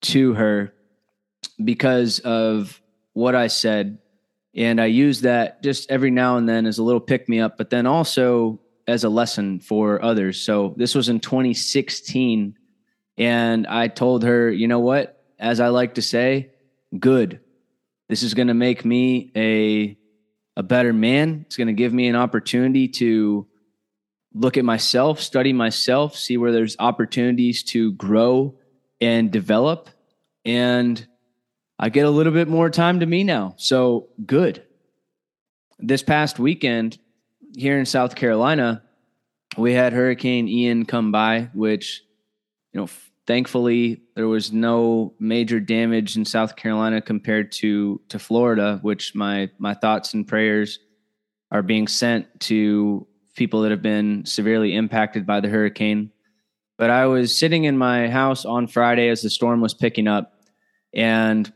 to 0.03 0.35
her 0.35 0.73
because 1.63 2.21
of 2.21 2.81
what 3.15 3.35
I 3.35 3.49
said. 3.49 3.99
And 4.55 4.81
I 4.81 4.87
use 4.87 5.23
that 5.23 5.61
just 5.61 5.91
every 5.91 6.13
now 6.13 6.37
and 6.37 6.49
then 6.49 6.67
as 6.67 6.79
a 6.79 6.85
little 6.85 7.01
pick 7.01 7.29
me 7.29 7.41
up, 7.41 7.59
but 7.59 7.69
then 7.69 7.85
also 7.85 8.61
as 8.87 9.03
a 9.03 9.09
lesson 9.09 9.59
for 9.59 10.01
others. 10.05 10.41
So 10.41 10.75
this 10.77 10.95
was 10.95 11.09
in 11.09 11.19
2016. 11.19 12.57
And 13.19 13.67
I 13.67 13.89
told 13.89 14.23
her, 14.23 14.49
you 14.53 14.69
know 14.69 14.79
what? 14.79 15.21
As 15.37 15.59
I 15.59 15.69
like 15.69 15.95
to 15.95 16.03
say, 16.03 16.53
good. 16.97 17.41
This 18.09 18.23
is 18.23 18.35
going 18.35 18.49
to 18.49 18.55
make 18.55 18.85
me 18.85 19.33
a, 19.35 19.99
a 20.57 20.63
better 20.63 20.93
man. 20.93 21.43
It's 21.47 21.57
going 21.57 21.67
to 21.67 21.73
give 21.73 21.93
me 21.93 22.07
an 22.07 22.15
opportunity 22.15 22.87
to 22.87 23.49
look 24.39 24.57
at 24.57 24.65
myself, 24.65 25.21
study 25.21 25.53
myself, 25.53 26.17
see 26.17 26.37
where 26.37 26.53
there's 26.53 26.77
opportunities 26.79 27.63
to 27.65 27.93
grow 27.93 28.55
and 29.01 29.31
develop. 29.31 29.91
And 30.45 31.05
I 31.79 31.89
get 31.89 32.07
a 32.07 32.11
little 32.11 32.33
bit 32.33 32.49
more 32.49 32.71
time 32.71 33.01
to 33.01 33.07
me 33.07 33.25
now. 33.25 33.55
So 33.57 34.09
good. 34.25 34.63
This 35.79 36.03
past 36.03 36.39
weekend 36.39 36.99
here 37.57 37.79
in 37.79 37.87
South 37.87 38.15
Carolina, 38.15 38.83
we 39.57 39.73
had 39.73 39.93
Hurricane 39.93 40.49
Ian 40.49 40.87
come 40.87 41.11
by, 41.11 41.51
which, 41.53 42.03
you 42.73 42.81
know, 42.81 42.89
thankfully 43.27 44.03
there 44.15 44.29
was 44.29 44.53
no 44.53 45.15
major 45.19 45.59
damage 45.59 46.17
in 46.17 46.25
South 46.25 46.57
Carolina 46.57 47.01
compared 47.01 47.53
to 47.53 48.01
to 48.09 48.19
Florida, 48.19 48.79
which 48.83 49.15
my 49.15 49.51
my 49.59 49.75
thoughts 49.75 50.15
and 50.15 50.27
prayers 50.27 50.79
are 51.51 51.63
being 51.63 51.89
sent 51.89 52.41
to 52.41 53.07
people 53.39 53.63
that 53.63 53.71
have 53.71 53.81
been 53.81 54.27
severely 54.27 54.75
impacted 54.75 55.25
by 55.25 55.41
the 55.41 55.49
hurricane. 55.49 56.11
But 56.77 56.91
I 56.91 57.07
was 57.07 57.35
sitting 57.35 57.65
in 57.65 57.79
my 57.79 58.09
house 58.09 58.45
on 58.45 58.67
Friday 58.67 59.09
as 59.09 59.23
the 59.23 59.31
storm 59.31 59.61
was 59.61 59.73
picking 59.73 60.07
up, 60.07 60.45
and 60.93 61.51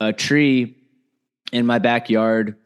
a 0.00 0.12
tree 0.12 0.76
in 1.52 1.66
my 1.66 1.78
backyard 1.78 2.56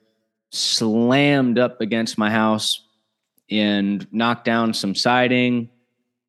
slammed 0.51 1.59
up 1.59 1.81
against 1.81 2.17
my 2.17 2.31
house 2.31 2.87
and 3.51 4.07
knocked 4.13 4.45
down 4.45 4.73
some 4.73 4.95
siding. 4.95 5.69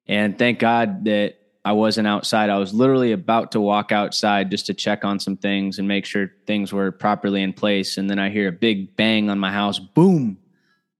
And 0.07 0.37
thank 0.37 0.59
God 0.59 1.05
that 1.05 1.35
I 1.63 1.73
wasn't 1.73 2.07
outside. 2.07 2.49
I 2.49 2.57
was 2.57 2.73
literally 2.73 3.11
about 3.11 3.51
to 3.51 3.61
walk 3.61 3.91
outside 3.91 4.49
just 4.49 4.65
to 4.65 4.73
check 4.73 5.05
on 5.05 5.19
some 5.19 5.37
things 5.37 5.77
and 5.79 5.87
make 5.87 6.05
sure 6.05 6.31
things 6.47 6.73
were 6.73 6.91
properly 6.91 7.43
in 7.43 7.53
place. 7.53 7.97
And 7.97 8.09
then 8.09 8.19
I 8.19 8.29
hear 8.29 8.47
a 8.47 8.51
big 8.51 8.95
bang 8.95 9.29
on 9.29 9.37
my 9.39 9.51
house, 9.51 9.77
boom. 9.79 10.37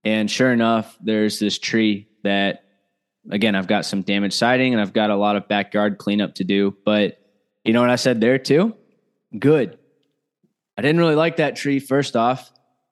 And 0.04 0.30
sure 0.30 0.52
enough, 0.52 0.96
there's 1.00 1.38
this 1.38 1.58
tree 1.58 2.08
that, 2.24 2.64
again, 3.30 3.54
I've 3.54 3.66
got 3.66 3.84
some 3.84 4.02
damaged 4.02 4.34
siding 4.34 4.72
and 4.72 4.80
I've 4.80 4.92
got 4.92 5.10
a 5.10 5.16
lot 5.16 5.36
of 5.36 5.48
backyard 5.48 5.98
cleanup 5.98 6.36
to 6.36 6.44
do. 6.44 6.76
But 6.84 7.18
you 7.64 7.72
know 7.72 7.80
what 7.80 7.90
I 7.90 7.96
said 7.96 8.20
there 8.20 8.38
too? 8.38 8.74
Good. 9.38 9.78
I 10.76 10.82
didn't 10.82 11.00
really 11.00 11.14
like 11.14 11.36
that 11.36 11.56
tree, 11.56 11.78
first 11.78 12.16
off, 12.16 12.50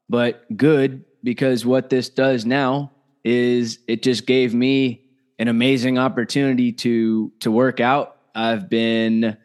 but 0.08 0.44
good 0.56 1.04
because 1.22 1.66
what 1.66 1.90
this 1.90 2.08
does 2.08 2.46
now 2.46 2.92
is 3.24 3.78
it 3.88 4.02
just 4.02 4.26
gave 4.26 4.54
me 4.54 5.02
an 5.38 5.48
amazing 5.48 5.98
opportunity 5.98 6.72
to 6.72 7.32
to 7.40 7.50
work 7.50 7.80
out. 7.80 8.16
I've 8.34 8.68
been 8.68 9.36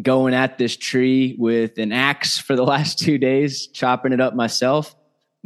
going 0.00 0.34
at 0.34 0.58
this 0.58 0.76
tree 0.76 1.36
with 1.38 1.78
an 1.78 1.92
axe 1.92 2.38
for 2.38 2.56
the 2.56 2.64
last 2.64 2.98
two 2.98 3.18
days, 3.18 3.68
chopping 3.68 4.12
it 4.12 4.20
up 4.20 4.34
myself. 4.34 4.94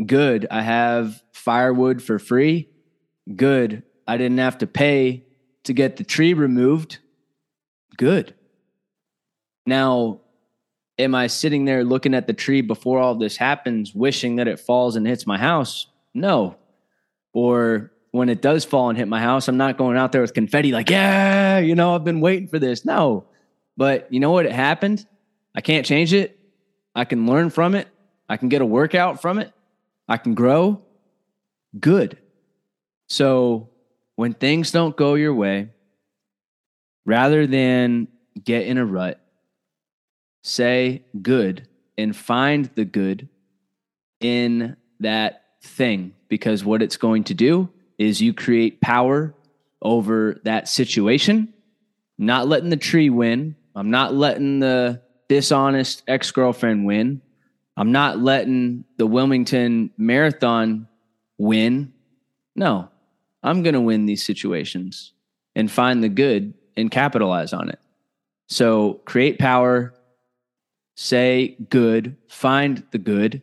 Good. 0.04 0.46
I 0.50 0.62
have 0.62 1.22
firewood 1.46 2.02
for 2.02 2.18
free. 2.18 2.68
Good. 3.36 3.84
I 4.04 4.16
didn't 4.16 4.38
have 4.38 4.58
to 4.58 4.66
pay 4.66 5.24
to 5.62 5.72
get 5.72 5.96
the 5.96 6.02
tree 6.02 6.34
removed. 6.34 6.98
Good. 7.96 8.34
Now, 9.64 10.22
am 10.98 11.14
I 11.14 11.28
sitting 11.28 11.64
there 11.64 11.84
looking 11.84 12.14
at 12.14 12.26
the 12.26 12.32
tree 12.32 12.62
before 12.62 12.98
all 12.98 13.14
this 13.14 13.36
happens, 13.36 13.94
wishing 13.94 14.36
that 14.36 14.48
it 14.48 14.58
falls 14.58 14.96
and 14.96 15.06
hits 15.06 15.24
my 15.24 15.38
house? 15.38 15.86
No. 16.12 16.56
Or 17.32 17.92
when 18.10 18.28
it 18.28 18.42
does 18.42 18.64
fall 18.64 18.88
and 18.88 18.98
hit 18.98 19.06
my 19.06 19.20
house, 19.20 19.46
I'm 19.46 19.56
not 19.56 19.78
going 19.78 19.96
out 19.96 20.10
there 20.10 20.22
with 20.22 20.34
confetti 20.34 20.72
like, 20.72 20.90
yeah, 20.90 21.58
you 21.58 21.76
know, 21.76 21.94
I've 21.94 22.04
been 22.04 22.20
waiting 22.20 22.48
for 22.48 22.58
this. 22.58 22.84
No. 22.84 23.28
But 23.76 24.12
you 24.12 24.18
know 24.18 24.32
what? 24.32 24.46
It 24.46 24.52
happened. 24.52 25.06
I 25.54 25.60
can't 25.60 25.86
change 25.86 26.12
it. 26.12 26.40
I 26.92 27.04
can 27.04 27.24
learn 27.24 27.50
from 27.50 27.76
it. 27.76 27.86
I 28.28 28.36
can 28.36 28.48
get 28.48 28.62
a 28.62 28.66
workout 28.66 29.22
from 29.22 29.38
it. 29.38 29.52
I 30.08 30.16
can 30.16 30.34
grow. 30.34 30.82
Good. 31.78 32.18
So 33.08 33.70
when 34.16 34.32
things 34.32 34.70
don't 34.70 34.96
go 34.96 35.14
your 35.14 35.34
way, 35.34 35.70
rather 37.04 37.46
than 37.46 38.08
get 38.42 38.66
in 38.66 38.78
a 38.78 38.84
rut, 38.84 39.20
say 40.42 41.04
good 41.20 41.68
and 41.98 42.14
find 42.14 42.70
the 42.74 42.84
good 42.84 43.28
in 44.20 44.76
that 45.00 45.42
thing 45.62 46.14
because 46.28 46.64
what 46.64 46.82
it's 46.82 46.96
going 46.96 47.24
to 47.24 47.34
do 47.34 47.68
is 47.98 48.20
you 48.20 48.32
create 48.32 48.80
power 48.80 49.34
over 49.82 50.40
that 50.44 50.68
situation. 50.68 51.52
Not 52.18 52.48
letting 52.48 52.70
the 52.70 52.76
tree 52.76 53.10
win. 53.10 53.56
I'm 53.74 53.90
not 53.90 54.14
letting 54.14 54.60
the 54.60 55.02
dishonest 55.28 56.02
ex 56.08 56.30
girlfriend 56.30 56.86
win. 56.86 57.20
I'm 57.76 57.92
not 57.92 58.18
letting 58.18 58.84
the 58.96 59.06
Wilmington 59.06 59.90
Marathon 59.98 60.88
win. 61.38 61.92
No, 62.54 62.88
I'm 63.42 63.62
going 63.62 63.74
to 63.74 63.80
win 63.80 64.06
these 64.06 64.24
situations 64.24 65.12
and 65.54 65.70
find 65.70 66.02
the 66.02 66.08
good 66.08 66.54
and 66.76 66.90
capitalize 66.90 67.52
on 67.52 67.68
it. 67.68 67.78
So 68.48 68.94
create 69.04 69.38
power, 69.38 69.94
say 70.96 71.56
good, 71.70 72.16
find 72.28 72.82
the 72.90 72.98
good, 72.98 73.42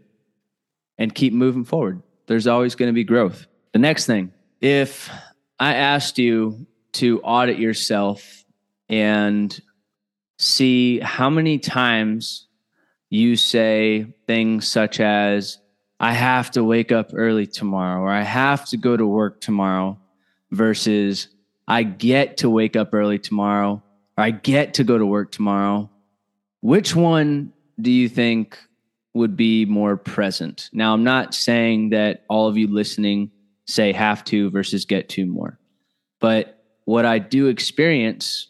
and 0.97 1.13
keep 1.13 1.33
moving 1.33 1.65
forward. 1.65 2.01
There's 2.27 2.47
always 2.47 2.75
going 2.75 2.89
to 2.89 2.93
be 2.93 3.03
growth. 3.03 3.47
The 3.73 3.79
next 3.79 4.05
thing, 4.05 4.31
if 4.61 5.09
I 5.59 5.75
asked 5.75 6.17
you 6.17 6.65
to 6.93 7.19
audit 7.21 7.57
yourself 7.57 8.45
and 8.87 9.59
see 10.37 10.99
how 10.99 11.29
many 11.29 11.57
times 11.57 12.47
you 13.09 13.35
say 13.35 14.13
things 14.27 14.67
such 14.67 14.99
as, 14.99 15.59
I 15.99 16.13
have 16.13 16.51
to 16.51 16.63
wake 16.63 16.91
up 16.91 17.11
early 17.13 17.47
tomorrow, 17.47 18.01
or 18.01 18.09
I 18.09 18.23
have 18.23 18.65
to 18.69 18.77
go 18.77 18.97
to 18.97 19.05
work 19.05 19.41
tomorrow, 19.41 19.99
versus 20.51 21.29
I 21.67 21.83
get 21.83 22.37
to 22.37 22.49
wake 22.49 22.75
up 22.75 22.93
early 22.93 23.19
tomorrow, 23.19 23.81
or 24.17 24.23
I 24.23 24.31
get 24.31 24.75
to 24.75 24.83
go 24.83 24.97
to 24.97 25.05
work 25.05 25.31
tomorrow. 25.31 25.89
Which 26.61 26.95
one 26.95 27.53
do 27.79 27.91
you 27.91 28.09
think 28.09 28.57
would 29.13 29.35
be 29.35 29.65
more 29.65 29.97
present? 29.97 30.69
Now, 30.73 30.93
I'm 30.93 31.03
not 31.03 31.33
saying 31.33 31.89
that 31.89 32.23
all 32.29 32.47
of 32.47 32.57
you 32.57 32.67
listening 32.67 33.31
say 33.65 33.93
have 33.93 34.23
to 34.25 34.49
versus 34.49 34.85
get 34.85 35.09
to 35.09 35.25
more, 35.25 35.59
but 36.19 36.63
what 36.85 37.05
I 37.05 37.19
do 37.19 37.47
experience 37.47 38.49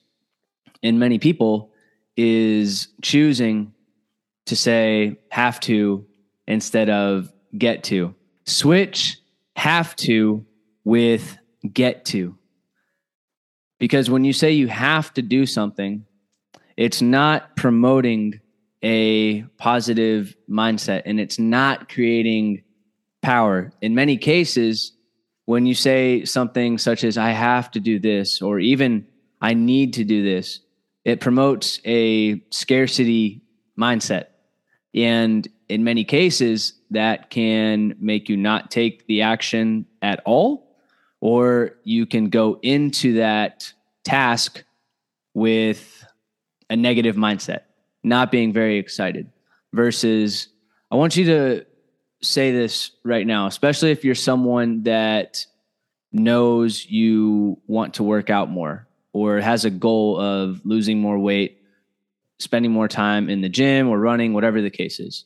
in 0.81 1.00
many 1.00 1.19
people 1.19 1.71
is 2.17 2.88
choosing 3.01 3.73
to 4.47 4.55
say 4.55 5.19
have 5.29 5.59
to 5.62 6.05
instead 6.47 6.89
of 6.89 7.31
get 7.57 7.83
to. 7.85 8.15
Switch 8.46 9.18
have 9.55 9.96
to 9.96 10.46
with 10.83 11.37
get 11.72 12.05
to. 12.05 12.37
Because 13.79 14.09
when 14.09 14.24
you 14.24 14.33
say 14.33 14.51
you 14.51 14.68
have 14.68 15.13
to 15.13 15.22
do 15.22 15.46
something, 15.46 16.05
it's 16.77 17.01
not 17.01 17.55
promoting 17.55 18.39
a 18.81 19.44
positive 19.57 20.35
mindset 20.50 21.03
and 21.05 21.20
it's 21.20 21.39
not 21.39 21.89
creating 21.89 22.63
power. 23.22 23.72
In 23.81 23.96
many 23.96 24.18
cases, 24.18 24.91
when 25.46 25.65
you 25.65 25.75
say 25.75 26.25
something 26.25 26.77
such 26.77 27.03
as, 27.03 27.18
I 27.18 27.31
have 27.31 27.72
to 27.72 27.79
do 27.79 28.00
this, 28.00 28.41
or 28.41 28.59
even 28.59 29.07
I 29.41 29.53
need 29.53 29.94
to 29.94 30.03
do 30.03 30.24
this, 30.24 30.59
it 31.03 31.20
promotes 31.20 31.79
a 31.85 32.41
scarcity 32.50 33.41
mindset. 33.77 34.27
And 34.94 35.48
in 35.74 35.83
many 35.83 36.03
cases, 36.03 36.74
that 36.92 37.31
can 37.31 37.96
make 38.00 38.29
you 38.29 38.38
not 38.38 38.70
take 38.70 39.07
the 39.07 39.24
action 39.24 39.88
at 40.03 40.22
all, 40.24 40.77
or 41.20 41.72
you 41.83 42.05
can 42.05 42.29
go 42.29 42.59
into 42.62 43.14
that 43.14 43.74
task 44.03 44.64
with 45.33 46.05
a 46.70 46.75
negative 46.75 47.16
mindset, 47.16 47.62
not 48.03 48.31
being 48.31 48.53
very 48.53 48.77
excited. 48.77 49.31
Versus, 49.74 50.50
I 50.92 50.96
want 50.96 51.18
you 51.18 51.25
to 51.25 51.66
say 52.22 52.51
this 52.51 52.92
right 53.03 53.25
now, 53.25 53.48
especially 53.48 53.90
if 53.90 54.05
you're 54.05 54.14
someone 54.14 54.83
that 54.83 55.44
knows 56.12 56.86
you 56.86 57.59
want 57.66 57.96
to 57.96 58.03
work 58.03 58.29
out 58.29 58.48
more 58.48 58.88
or 59.12 59.40
has 59.40 59.66
a 59.66 59.72
goal 59.72 60.20
of 60.20 60.62
losing 60.64 61.00
more 61.00 61.18
weight, 61.18 61.64
spending 62.38 62.72
more 62.72 62.88
time 62.88 63.27
in 63.27 63.42
the 63.42 63.50
gym 63.50 63.90
or 63.90 63.98
running, 63.98 64.33
whatever 64.33 64.62
the 64.62 64.70
case 64.70 65.00
is. 65.00 65.25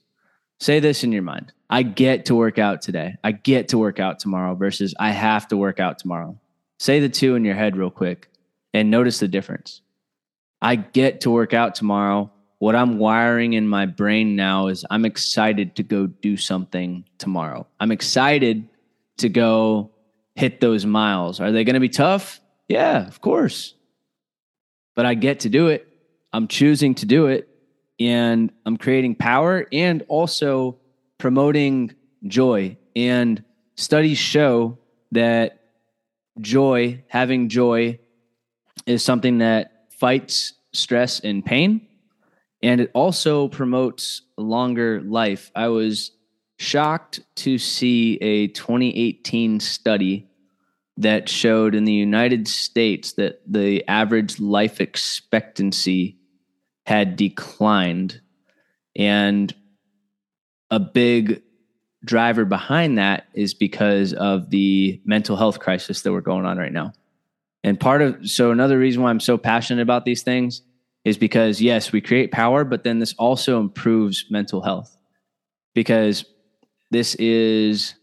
Say 0.60 0.80
this 0.80 1.04
in 1.04 1.12
your 1.12 1.24
mind 1.24 1.54
I 1.70 1.84
get 1.84 2.26
to 2.26 2.36
work 2.36 2.58
out 2.58 2.82
today. 2.82 3.16
I 3.24 3.32
get 3.32 3.70
to 3.70 3.78
work 3.78 4.00
out 4.00 4.20
tomorrow 4.20 4.56
versus 4.56 4.94
I 5.00 5.12
have 5.12 5.48
to 5.50 5.58
work 5.58 5.80
out 5.80 6.00
tomorrow. 6.00 6.40
Say 6.80 7.00
the 7.00 7.10
two 7.10 7.36
in 7.36 7.46
your 7.46 7.56
head 7.56 7.76
real 7.76 7.90
quick 7.90 8.30
and 8.74 8.92
notice 8.92 9.20
the 9.20 9.28
difference. 9.28 9.82
I 10.62 10.76
get 10.76 11.22
to 11.22 11.32
work 11.32 11.54
out 11.54 11.76
tomorrow. 11.76 12.32
What 12.60 12.76
I'm 12.76 12.98
wiring 12.98 13.54
in 13.54 13.68
my 13.68 13.86
brain 13.86 14.36
now 14.36 14.68
is 14.68 14.86
I'm 14.90 15.06
excited 15.06 15.76
to 15.76 15.84
go 15.84 16.08
do 16.08 16.38
something 16.38 17.06
tomorrow. 17.18 17.68
I'm 17.80 17.92
excited 17.92 18.68
to 19.18 19.30
go 19.30 19.92
hit 20.36 20.60
those 20.60 20.86
miles. 20.86 21.40
Are 21.40 21.52
they 21.52 21.64
going 21.64 21.76
to 21.76 21.80
be 21.80 21.90
tough? 21.90 22.40
Yeah, 22.68 23.06
of 23.06 23.22
course 23.22 23.76
but 24.98 25.06
I 25.06 25.14
get 25.14 25.42
to 25.42 25.50
do 25.50 25.68
it. 25.68 25.88
I'm 26.34 26.48
choosing 26.48 26.96
to 26.96 27.06
do 27.06 27.28
it 27.28 27.48
and 28.00 28.52
I'm 28.66 28.78
creating 28.78 29.16
power 29.16 29.68
and 29.72 30.04
also 30.08 30.78
promoting 31.18 31.94
joy. 32.26 32.78
And 32.96 33.44
studies 33.76 34.18
show 34.18 34.78
that 35.12 35.62
joy, 36.40 37.04
having 37.08 37.50
joy, 37.50 38.00
is 38.86 39.04
something 39.04 39.40
that 39.40 39.86
fights 39.90 40.54
stress 40.74 41.20
and 41.20 41.46
pain. 41.46 41.88
And 42.62 42.82
it 42.82 42.92
also 42.94 43.48
promotes 43.48 44.22
longer 44.38 45.02
life. 45.02 45.52
I 45.56 45.68
was 45.68 46.12
shocked 46.58 47.20
to 47.36 47.58
see 47.58 48.16
a 48.16 48.48
2018 48.48 49.60
study 49.60 50.28
that 50.98 51.30
showed 51.30 51.76
in 51.76 51.86
the 51.86 51.94
United 51.94 52.48
States 52.48 53.14
that 53.14 53.42
the 53.46 53.88
average 53.88 54.40
life 54.40 54.82
expectancy 54.82 56.17
had 56.88 57.16
declined. 57.16 58.22
And 58.96 59.54
a 60.72 60.80
big 60.80 61.44
driver 62.04 62.46
behind 62.46 62.98
that 62.98 63.28
is 63.34 63.54
because 63.54 64.14
of 64.14 64.50
the 64.50 65.02
mental 65.06 65.36
health 65.36 65.60
crisis 65.60 66.02
that 66.02 66.12
we're 66.12 66.22
going 66.22 66.46
on 66.46 66.58
right 66.58 66.72
now. 66.72 66.94
And 67.64 67.80
part 67.80 68.02
of, 68.02 68.30
so 68.30 68.52
another 68.52 68.80
reason 68.80 69.02
why 69.04 69.10
I'm 69.10 69.20
so 69.20 69.38
passionate 69.38 69.82
about 69.82 70.06
these 70.06 70.24
things 70.24 70.62
is 71.04 71.18
because, 71.18 71.62
yes, 71.62 71.92
we 71.92 72.02
create 72.02 72.32
power, 72.32 72.64
but 72.64 72.84
then 72.84 73.00
this 73.00 73.14
also 73.18 73.60
improves 73.60 74.26
mental 74.30 74.62
health 74.62 74.96
because 75.74 76.26
this 76.92 77.16
is 77.16 77.96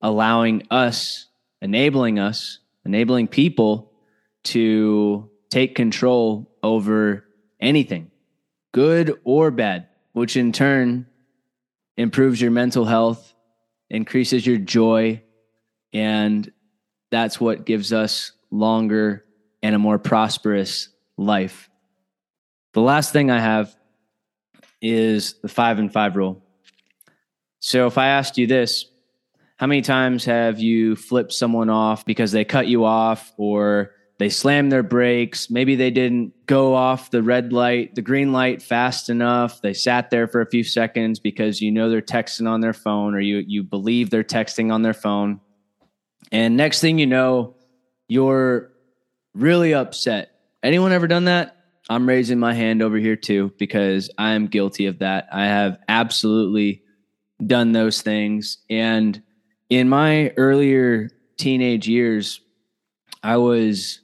allowing 0.00 0.66
us 0.70 1.26
enabling 1.62 2.18
us, 2.18 2.58
enabling 2.84 3.28
people 3.28 3.92
to 4.44 5.30
take 5.50 5.74
control 5.74 6.50
over 6.62 7.24
anything, 7.60 8.09
good 8.72 9.18
or 9.24 9.50
bad, 9.50 9.88
which 10.12 10.36
in 10.36 10.52
turn 10.52 11.06
improves 11.96 12.40
your 12.40 12.50
mental 12.50 12.84
health, 12.84 13.34
increases 13.88 14.46
your 14.46 14.58
joy, 14.58 15.22
and 15.92 16.50
that's 17.10 17.40
what 17.40 17.66
gives 17.66 17.92
us 17.92 18.32
longer 18.50 19.24
and 19.62 19.74
a 19.74 19.78
more 19.78 19.98
prosperous 19.98 20.88
life. 21.16 21.68
The 22.72 22.80
last 22.80 23.12
thing 23.12 23.30
I 23.30 23.40
have 23.40 23.74
is 24.80 25.34
the 25.42 25.48
five 25.48 25.78
and 25.78 25.92
five 25.92 26.16
rule. 26.16 26.42
So 27.58 27.86
if 27.86 27.98
I 27.98 28.08
asked 28.08 28.38
you 28.38 28.46
this, 28.46 28.86
how 29.56 29.66
many 29.66 29.82
times 29.82 30.24
have 30.24 30.58
you 30.58 30.96
flipped 30.96 31.32
someone 31.32 31.68
off 31.68 32.06
because 32.06 32.32
they 32.32 32.44
cut 32.44 32.66
you 32.66 32.84
off 32.84 33.32
or 33.36 33.90
they 34.20 34.28
slammed 34.28 34.70
their 34.70 34.82
brakes. 34.82 35.48
Maybe 35.48 35.76
they 35.76 35.90
didn't 35.90 36.34
go 36.44 36.74
off 36.74 37.10
the 37.10 37.22
red 37.22 37.54
light, 37.54 37.94
the 37.94 38.02
green 38.02 38.34
light 38.34 38.60
fast 38.60 39.08
enough. 39.08 39.62
They 39.62 39.72
sat 39.72 40.10
there 40.10 40.28
for 40.28 40.42
a 40.42 40.46
few 40.46 40.62
seconds 40.62 41.18
because 41.18 41.62
you 41.62 41.72
know 41.72 41.88
they're 41.88 42.02
texting 42.02 42.46
on 42.46 42.60
their 42.60 42.74
phone 42.74 43.14
or 43.14 43.20
you 43.20 43.38
you 43.38 43.62
believe 43.62 44.10
they're 44.10 44.22
texting 44.22 44.70
on 44.70 44.82
their 44.82 44.92
phone. 44.92 45.40
And 46.30 46.54
next 46.54 46.82
thing 46.82 46.98
you 46.98 47.06
know, 47.06 47.56
you're 48.08 48.70
really 49.34 49.72
upset. 49.72 50.32
Anyone 50.62 50.92
ever 50.92 51.08
done 51.08 51.24
that? 51.24 51.56
I'm 51.88 52.06
raising 52.06 52.38
my 52.38 52.52
hand 52.52 52.82
over 52.82 52.98
here 52.98 53.16
too 53.16 53.54
because 53.58 54.10
I 54.18 54.32
am 54.32 54.48
guilty 54.48 54.84
of 54.84 54.98
that. 54.98 55.28
I 55.32 55.46
have 55.46 55.78
absolutely 55.88 56.82
done 57.46 57.72
those 57.72 58.02
things. 58.02 58.58
And 58.68 59.22
in 59.70 59.88
my 59.88 60.34
earlier 60.36 61.08
teenage 61.38 61.88
years, 61.88 62.42
I 63.22 63.38
was 63.38 64.00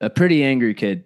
a 0.00 0.10
pretty 0.10 0.44
angry 0.44 0.74
kid. 0.74 1.04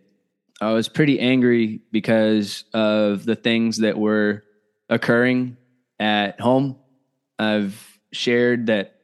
I 0.60 0.72
was 0.72 0.88
pretty 0.88 1.18
angry 1.20 1.80
because 1.90 2.64
of 2.74 3.24
the 3.24 3.34
things 3.34 3.78
that 3.78 3.98
were 3.98 4.44
occurring 4.88 5.56
at 5.98 6.40
home. 6.40 6.76
I've 7.38 7.82
shared 8.12 8.66
that 8.66 8.96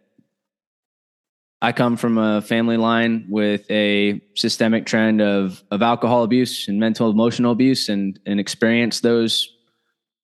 I 1.62 1.72
come 1.72 1.96
from 1.96 2.18
a 2.18 2.42
family 2.42 2.76
line 2.76 3.26
with 3.30 3.70
a 3.70 4.20
systemic 4.34 4.84
trend 4.84 5.22
of 5.22 5.62
of 5.70 5.80
alcohol 5.80 6.22
abuse 6.22 6.68
and 6.68 6.78
mental 6.78 7.10
emotional 7.10 7.52
abuse 7.52 7.88
and 7.88 8.20
and 8.26 8.38
experienced 8.38 9.02
those 9.02 9.48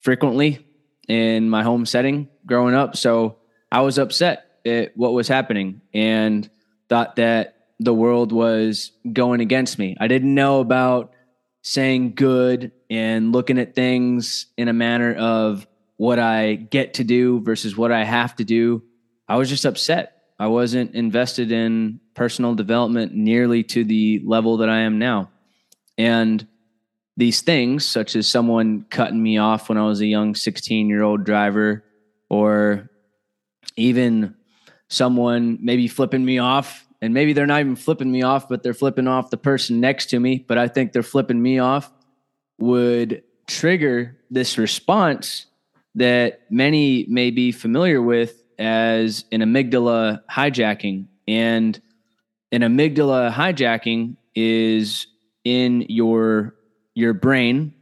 frequently 0.01 0.67
in 1.09 1.49
my 1.49 1.63
home 1.63 1.87
setting 1.87 2.29
growing 2.45 2.75
up. 2.75 2.97
So 2.97 3.39
I 3.71 3.81
was 3.81 3.99
upset 3.99 4.61
at 4.67 4.97
what 4.97 5.15
was 5.15 5.27
happening 5.27 5.81
and 5.95 6.49
thought 6.89 7.17
that 7.17 7.62
the 7.85 7.95
world 7.95 8.33
was 8.33 8.93
going 9.13 9.41
against 9.41 9.79
me. 9.79 9.97
I 10.01 10.09
didn't 10.09 10.35
know 10.35 10.61
about 10.61 11.13
saying 11.63 12.15
good 12.15 12.73
and 12.91 13.33
looking 13.33 13.59
at 13.59 13.75
things 13.75 14.47
in 14.57 14.69
a 14.69 14.73
manner 14.73 15.15
of 15.15 15.67
what 15.97 16.19
I 16.19 16.55
get 16.55 16.95
to 16.95 17.05
do 17.05 17.41
versus 17.41 17.77
what 17.77 17.93
I 17.93 18.05
have 18.05 18.35
to 18.37 18.45
do. 18.45 18.83
I 19.29 19.37
was 19.37 19.49
just 19.49 19.65
upset. 19.65 20.23
I 20.39 20.49
wasn't 20.49 20.95
invested 20.95 21.53
in 21.53 22.01
personal 22.15 22.55
development 22.55 23.15
nearly 23.15 23.63
to 23.65 23.85
the 23.85 24.21
level 24.25 24.57
that 24.59 24.69
I 24.69 24.81
am 24.81 24.99
now. 24.99 25.31
And 25.97 26.47
these 27.17 27.43
things, 27.43 27.87
such 27.87 28.17
as 28.17 28.27
someone 28.27 28.85
cutting 28.91 29.23
me 29.23 29.39
off 29.39 29.69
when 29.69 29.79
I 29.79 29.87
was 29.87 30.01
a 30.01 30.07
young 30.07 30.35
16 30.35 30.89
year 30.89 31.03
old 31.03 31.25
driver, 31.25 31.85
or 32.29 32.91
even 33.77 34.35
someone 34.89 35.59
maybe 35.63 35.87
flipping 35.89 36.25
me 36.25 36.39
off 36.39 36.87
and 37.03 37.13
maybe 37.13 37.33
they're 37.33 37.47
not 37.47 37.61
even 37.61 37.75
flipping 37.75 38.11
me 38.11 38.23
off, 38.23 38.49
but 38.49 38.63
they're 38.63 38.73
flipping 38.73 39.09
off 39.09 39.31
the 39.31 39.37
person 39.37 39.81
next 39.81 40.07
to 40.11 40.21
me. 40.21 40.45
But 40.47 40.57
I 40.57 40.69
think 40.69 40.93
they're 40.93 41.03
flipping 41.03 41.43
me 41.43 41.59
off 41.59 41.93
would 42.61 43.25
trigger 43.49 44.17
this 44.31 44.57
response 44.57 45.47
that 45.97 46.43
many 46.49 47.05
may 47.09 47.33
be 47.33 47.51
familiar 47.51 48.01
with 48.01 48.41
as 48.57 49.25
an 49.33 49.41
amygdala 49.41 50.23
hijacking. 50.31 51.07
And 51.27 51.81
an 52.53 52.61
amygdala 52.61 53.33
hijacking 53.33 54.17
is 54.37 55.09
in 55.45 55.85
your 55.89 56.55
your 56.95 57.15
brain. 57.15 57.75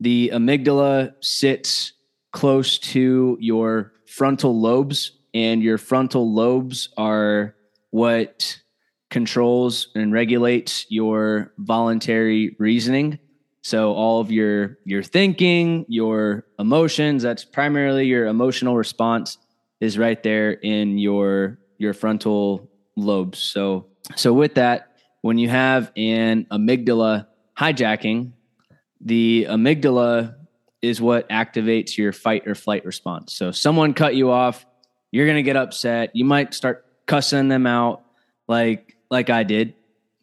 The 0.00 0.32
amygdala 0.34 1.14
sits 1.20 1.92
close 2.32 2.78
to 2.78 3.38
your 3.40 3.92
frontal 4.06 4.60
lobes, 4.60 5.12
and 5.32 5.62
your 5.62 5.78
frontal 5.78 6.32
lobes 6.32 6.88
are 6.96 7.55
what 7.96 8.60
controls 9.08 9.88
and 9.94 10.12
regulates 10.12 10.84
your 10.90 11.54
voluntary 11.56 12.54
reasoning. 12.58 13.18
So 13.62 13.94
all 13.94 14.20
of 14.20 14.30
your 14.30 14.78
your 14.84 15.02
thinking, 15.02 15.86
your 15.88 16.44
emotions, 16.58 17.22
that's 17.22 17.42
primarily 17.42 18.04
your 18.04 18.26
emotional 18.26 18.76
response 18.76 19.38
is 19.80 19.96
right 19.96 20.22
there 20.22 20.50
in 20.52 20.98
your 20.98 21.58
your 21.78 21.94
frontal 21.94 22.70
lobes. 22.96 23.38
So 23.38 23.86
so 24.14 24.34
with 24.34 24.56
that, 24.56 24.92
when 25.22 25.38
you 25.38 25.48
have 25.48 25.90
an 25.96 26.44
amygdala 26.52 27.28
hijacking, 27.58 28.32
the 29.00 29.46
amygdala 29.48 30.36
is 30.82 31.00
what 31.00 31.26
activates 31.30 31.96
your 31.96 32.12
fight 32.12 32.46
or 32.46 32.54
flight 32.54 32.84
response. 32.84 33.32
So 33.32 33.52
someone 33.52 33.94
cut 33.94 34.14
you 34.14 34.30
off, 34.30 34.66
you're 35.12 35.26
going 35.26 35.42
to 35.42 35.48
get 35.50 35.56
upset. 35.56 36.10
You 36.12 36.26
might 36.26 36.52
start 36.52 36.85
cussing 37.06 37.48
them 37.48 37.66
out 37.66 38.02
like 38.48 38.96
like 39.10 39.30
I 39.30 39.42
did 39.42 39.74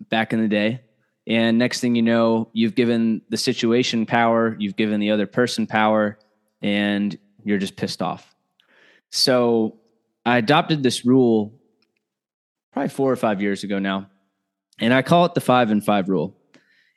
back 0.09 0.33
in 0.33 0.41
the 0.41 0.47
day. 0.47 0.81
And 1.25 1.57
next 1.57 1.79
thing 1.79 1.95
you 1.95 2.01
know, 2.01 2.49
you've 2.51 2.75
given 2.75 3.21
the 3.29 3.37
situation 3.37 4.05
power, 4.05 4.57
you've 4.59 4.75
given 4.75 4.99
the 4.99 5.11
other 5.11 5.25
person 5.25 5.67
power, 5.67 6.19
and 6.61 7.17
you're 7.45 7.59
just 7.59 7.77
pissed 7.77 8.01
off. 8.01 8.35
So 9.09 9.77
I 10.25 10.37
adopted 10.37 10.83
this 10.83 11.05
rule 11.05 11.53
probably 12.73 12.89
four 12.89 13.11
or 13.11 13.15
five 13.15 13.41
years 13.41 13.63
ago 13.63 13.79
now. 13.79 14.09
And 14.79 14.93
I 14.93 15.01
call 15.01 15.25
it 15.25 15.33
the 15.33 15.41
five 15.41 15.69
and 15.69 15.85
five 15.85 16.09
rule. 16.09 16.35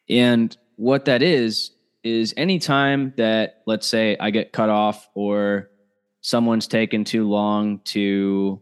And 0.08 0.56
what 0.76 1.04
that 1.04 1.22
is, 1.22 1.72
is 2.02 2.32
anytime 2.36 3.12
that, 3.16 3.62
let's 3.66 3.86
say, 3.86 4.16
I 4.18 4.30
get 4.30 4.52
cut 4.52 4.70
off 4.70 5.08
or 5.14 5.70
someone's 6.20 6.68
taken 6.68 7.04
too 7.04 7.28
long 7.28 7.80
to 7.80 8.60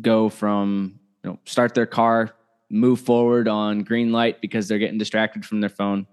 go 0.00 0.28
from 0.28 0.98
you 1.24 1.30
know 1.30 1.38
start 1.44 1.74
their 1.74 1.86
car 1.86 2.34
move 2.70 3.00
forward 3.00 3.48
on 3.48 3.82
green 3.82 4.12
light 4.12 4.40
because 4.40 4.68
they're 4.68 4.78
getting 4.78 4.98
distracted 4.98 5.44
from 5.44 5.60
their 5.60 5.70
phone. 5.70 6.06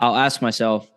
I'll 0.00 0.16
ask 0.16 0.42
myself 0.42 0.90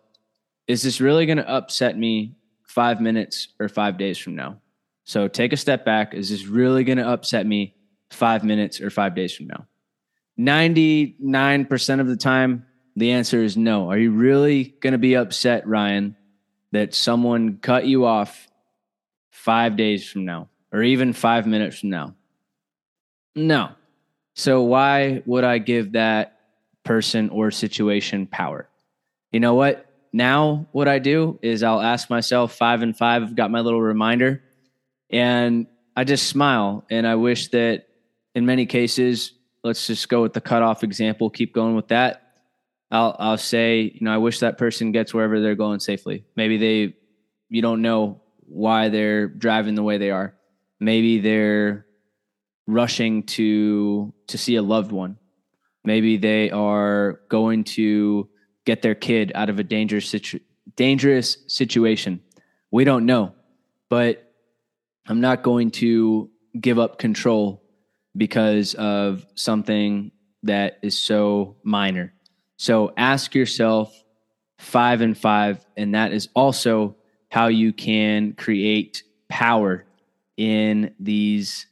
is 0.66 0.82
this 0.82 1.00
really 1.00 1.24
going 1.24 1.38
to 1.38 1.48
upset 1.48 1.96
me 1.96 2.36
five 2.62 3.00
minutes 3.00 3.48
or 3.58 3.68
five 3.68 3.96
days 3.96 4.18
from 4.18 4.36
now? 4.36 4.60
So 5.04 5.26
take 5.26 5.54
a 5.54 5.56
step 5.56 5.84
back. 5.84 6.12
Is 6.12 6.28
this 6.28 6.44
really 6.44 6.84
going 6.84 6.98
to 6.98 7.08
upset 7.08 7.46
me 7.46 7.74
five 8.10 8.44
minutes 8.44 8.78
or 8.82 8.90
five 8.90 9.14
days 9.14 9.34
from 9.34 9.46
now? 9.46 9.66
99% 10.38 12.00
of 12.00 12.06
the 12.06 12.16
time 12.16 12.66
the 12.96 13.12
answer 13.12 13.42
is 13.42 13.56
no. 13.56 13.90
Are 13.90 13.96
you 13.96 14.10
really 14.10 14.74
going 14.80 14.92
to 14.92 14.98
be 14.98 15.14
upset 15.16 15.66
ryan 15.66 16.16
that 16.72 16.94
someone 16.94 17.58
cut 17.58 17.86
you 17.86 18.04
off 18.04 18.48
five 19.30 19.76
days 19.76 20.06
from 20.06 20.24
now 20.24 20.48
or 20.72 20.82
even 20.82 21.12
five 21.12 21.46
minutes 21.46 21.80
from 21.80 21.90
now? 21.90 22.14
No. 23.34 23.70
So 24.34 24.62
why 24.62 25.22
would 25.26 25.44
I 25.44 25.58
give 25.58 25.92
that 25.92 26.38
person 26.84 27.28
or 27.30 27.50
situation 27.50 28.26
power? 28.26 28.68
You 29.32 29.40
know 29.40 29.54
what? 29.54 29.86
Now, 30.12 30.66
what 30.72 30.88
I 30.88 30.98
do 30.98 31.38
is 31.42 31.62
I'll 31.62 31.80
ask 31.80 32.08
myself 32.08 32.54
five 32.54 32.82
and 32.82 32.96
five. 32.96 33.22
I've 33.22 33.36
got 33.36 33.50
my 33.50 33.60
little 33.60 33.82
reminder 33.82 34.42
and 35.10 35.66
I 35.96 36.04
just 36.04 36.28
smile. 36.28 36.84
And 36.90 37.06
I 37.06 37.16
wish 37.16 37.48
that 37.48 37.88
in 38.34 38.46
many 38.46 38.66
cases, 38.66 39.32
let's 39.64 39.86
just 39.86 40.08
go 40.08 40.22
with 40.22 40.32
the 40.32 40.40
cutoff 40.40 40.82
example, 40.84 41.28
keep 41.30 41.52
going 41.52 41.76
with 41.76 41.88
that. 41.88 42.22
I'll, 42.90 43.16
I'll 43.18 43.38
say, 43.38 43.92
you 43.94 44.00
know, 44.00 44.14
I 44.14 44.18
wish 44.18 44.40
that 44.40 44.56
person 44.56 44.92
gets 44.92 45.12
wherever 45.12 45.40
they're 45.40 45.54
going 45.54 45.80
safely. 45.80 46.24
Maybe 46.36 46.56
they, 46.56 46.94
you 47.50 47.60
don't 47.60 47.82
know 47.82 48.22
why 48.46 48.88
they're 48.88 49.26
driving 49.26 49.74
the 49.74 49.82
way 49.82 49.98
they 49.98 50.10
are. 50.10 50.34
Maybe 50.80 51.20
they're 51.20 51.86
rushing 52.66 53.24
to 53.24 54.12
to 54.28 54.38
see 54.38 54.56
a 54.56 54.62
loved 54.62 54.92
one. 54.92 55.18
Maybe 55.84 56.18
they 56.18 56.50
are 56.50 57.20
going 57.28 57.64
to 57.64 58.28
get 58.64 58.82
their 58.82 58.94
kid 58.94 59.32
out 59.34 59.48
of 59.48 59.58
a 59.58 59.64
dangerous 59.64 60.08
situ- 60.08 60.40
dangerous 60.76 61.38
situation. 61.46 62.20
We 62.70 62.84
don't 62.84 63.06
know, 63.06 63.34
but 63.88 64.32
I'm 65.06 65.20
not 65.20 65.42
going 65.42 65.70
to 65.82 66.30
give 66.60 66.78
up 66.78 66.98
control 66.98 67.62
because 68.14 68.74
of 68.74 69.24
something 69.34 70.12
that 70.42 70.78
is 70.82 70.98
so 70.98 71.56
minor. 71.62 72.12
So 72.58 72.92
ask 72.96 73.34
yourself 73.34 73.94
five 74.58 75.00
and 75.00 75.16
five, 75.16 75.64
and 75.76 75.94
that 75.94 76.12
is 76.12 76.28
also 76.34 76.96
how 77.30 77.46
you 77.46 77.72
can 77.72 78.32
create 78.34 79.04
power 79.28 79.86
in 80.38 80.94
these 80.98 81.66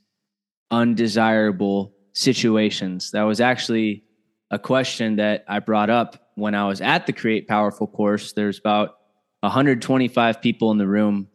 undesirable 0.71 1.95
situations. 2.13 3.13
That 3.13 3.23
was 3.23 3.41
actually 3.41 4.05
a 4.51 4.59
question 4.59 5.17
that 5.17 5.45
I 5.49 5.61
brought 5.61 5.89
up 5.89 6.31
when 6.35 6.55
I 6.55 6.67
was 6.67 6.83
at 6.83 7.07
the 7.07 7.13
Create 7.13 7.49
Powerful 7.49 7.87
course. 7.87 8.33
There's 8.33 8.59
about 8.59 8.99
125 9.41 10.43
people 10.43 10.71
in 10.73 10.79
the 10.79 10.87
room. 10.87 11.29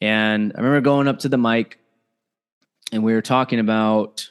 And 0.00 0.52
I 0.54 0.58
remember 0.58 0.82
going 0.82 1.08
up 1.08 1.20
to 1.20 1.28
the 1.28 1.38
mic 1.38 1.78
and 2.92 3.02
we 3.02 3.14
were 3.14 3.22
talking 3.22 3.60
about 3.60 4.28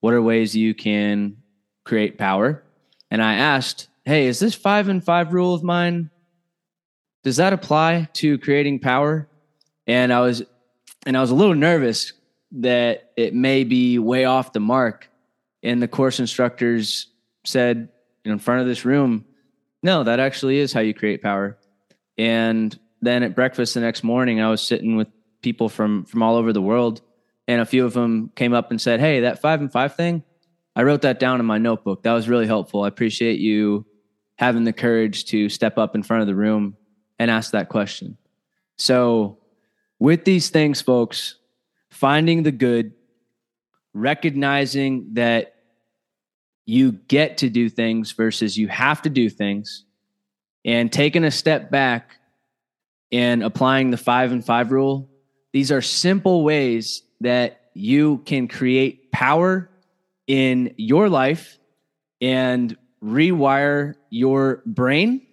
what 0.00 0.14
are 0.14 0.22
ways 0.22 0.56
you 0.56 0.74
can 0.74 1.36
create 1.84 2.18
power. 2.18 2.64
And 3.10 3.22
I 3.22 3.34
asked, 3.34 3.88
Hey, 4.04 4.26
is 4.26 4.40
this 4.40 4.54
five 4.54 4.88
and 4.88 5.04
five 5.04 5.32
rule 5.32 5.54
of 5.54 5.62
mine 5.62 6.10
does 7.22 7.36
that 7.36 7.52
apply 7.52 8.08
to 8.14 8.38
creating 8.38 8.80
power? 8.80 9.28
And 9.86 10.12
I 10.12 10.20
was 10.20 10.42
and 11.06 11.16
I 11.16 11.20
was 11.20 11.30
a 11.30 11.34
little 11.34 11.54
nervous 11.54 12.12
that 12.52 13.12
it 13.16 13.34
may 13.34 13.64
be 13.64 13.98
way 13.98 14.24
off 14.24 14.52
the 14.52 14.60
mark. 14.60 15.08
And 15.62 15.80
the 15.82 15.88
course 15.88 16.20
instructors 16.20 17.06
said 17.44 17.88
in 18.24 18.38
front 18.38 18.60
of 18.60 18.66
this 18.66 18.84
room, 18.84 19.24
no, 19.82 20.04
that 20.04 20.20
actually 20.20 20.58
is 20.58 20.72
how 20.72 20.80
you 20.80 20.94
create 20.94 21.22
power. 21.22 21.58
And 22.18 22.78
then 23.00 23.22
at 23.22 23.34
breakfast 23.34 23.74
the 23.74 23.80
next 23.80 24.04
morning, 24.04 24.40
I 24.40 24.50
was 24.50 24.62
sitting 24.62 24.96
with 24.96 25.08
people 25.42 25.68
from 25.68 26.04
from 26.04 26.22
all 26.22 26.36
over 26.36 26.52
the 26.52 26.62
world, 26.62 27.02
and 27.48 27.60
a 27.60 27.66
few 27.66 27.84
of 27.84 27.92
them 27.94 28.30
came 28.36 28.54
up 28.54 28.70
and 28.70 28.80
said, 28.80 29.00
"Hey, 29.00 29.20
that 29.20 29.40
five 29.40 29.60
and 29.60 29.72
five 29.72 29.96
thing, 29.96 30.22
I 30.76 30.84
wrote 30.84 31.02
that 31.02 31.18
down 31.18 31.40
in 31.40 31.46
my 31.46 31.58
notebook. 31.58 32.04
That 32.04 32.12
was 32.12 32.28
really 32.28 32.46
helpful. 32.46 32.84
I 32.84 32.88
appreciate 32.88 33.40
you 33.40 33.86
having 34.36 34.64
the 34.64 34.72
courage 34.72 35.24
to 35.26 35.48
step 35.48 35.78
up 35.78 35.94
in 35.94 36.02
front 36.02 36.20
of 36.20 36.28
the 36.28 36.34
room 36.34 36.76
and 37.18 37.30
ask 37.30 37.50
that 37.50 37.68
question." 37.68 38.16
So, 38.78 39.38
with 40.02 40.24
these 40.24 40.50
things, 40.50 40.80
folks, 40.80 41.36
finding 41.92 42.42
the 42.42 42.50
good, 42.50 42.92
recognizing 43.94 45.10
that 45.12 45.54
you 46.66 46.90
get 46.90 47.38
to 47.38 47.48
do 47.48 47.68
things 47.68 48.10
versus 48.10 48.58
you 48.58 48.66
have 48.66 49.00
to 49.02 49.08
do 49.08 49.30
things, 49.30 49.84
and 50.64 50.92
taking 50.92 51.22
a 51.22 51.30
step 51.30 51.70
back 51.70 52.16
and 53.12 53.44
applying 53.44 53.92
the 53.92 53.96
five 53.96 54.32
and 54.32 54.44
five 54.44 54.72
rule. 54.72 55.08
These 55.52 55.70
are 55.70 55.80
simple 55.80 56.42
ways 56.42 57.04
that 57.20 57.60
you 57.72 58.18
can 58.26 58.48
create 58.48 59.12
power 59.12 59.70
in 60.26 60.74
your 60.78 61.08
life 61.08 61.60
and 62.20 62.76
rewire 63.00 63.94
your 64.10 64.64
brain 64.66 65.24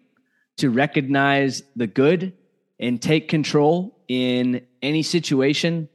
to 0.58 0.70
recognize 0.70 1.64
the 1.76 1.88
good 1.88 2.34
and 2.80 3.02
take 3.02 3.30
control 3.30 3.96
in 4.10 4.66
any 4.82 5.04
situation 5.04 5.88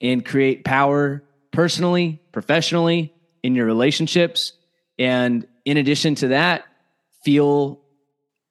and 0.00 0.24
create 0.24 0.64
power 0.64 1.24
personally, 1.50 2.22
professionally, 2.30 3.12
in 3.42 3.56
your 3.56 3.66
relationships. 3.66 4.52
And 4.98 5.46
in 5.64 5.78
addition 5.78 6.14
to 6.16 6.28
that, 6.28 6.64
feel 7.24 7.80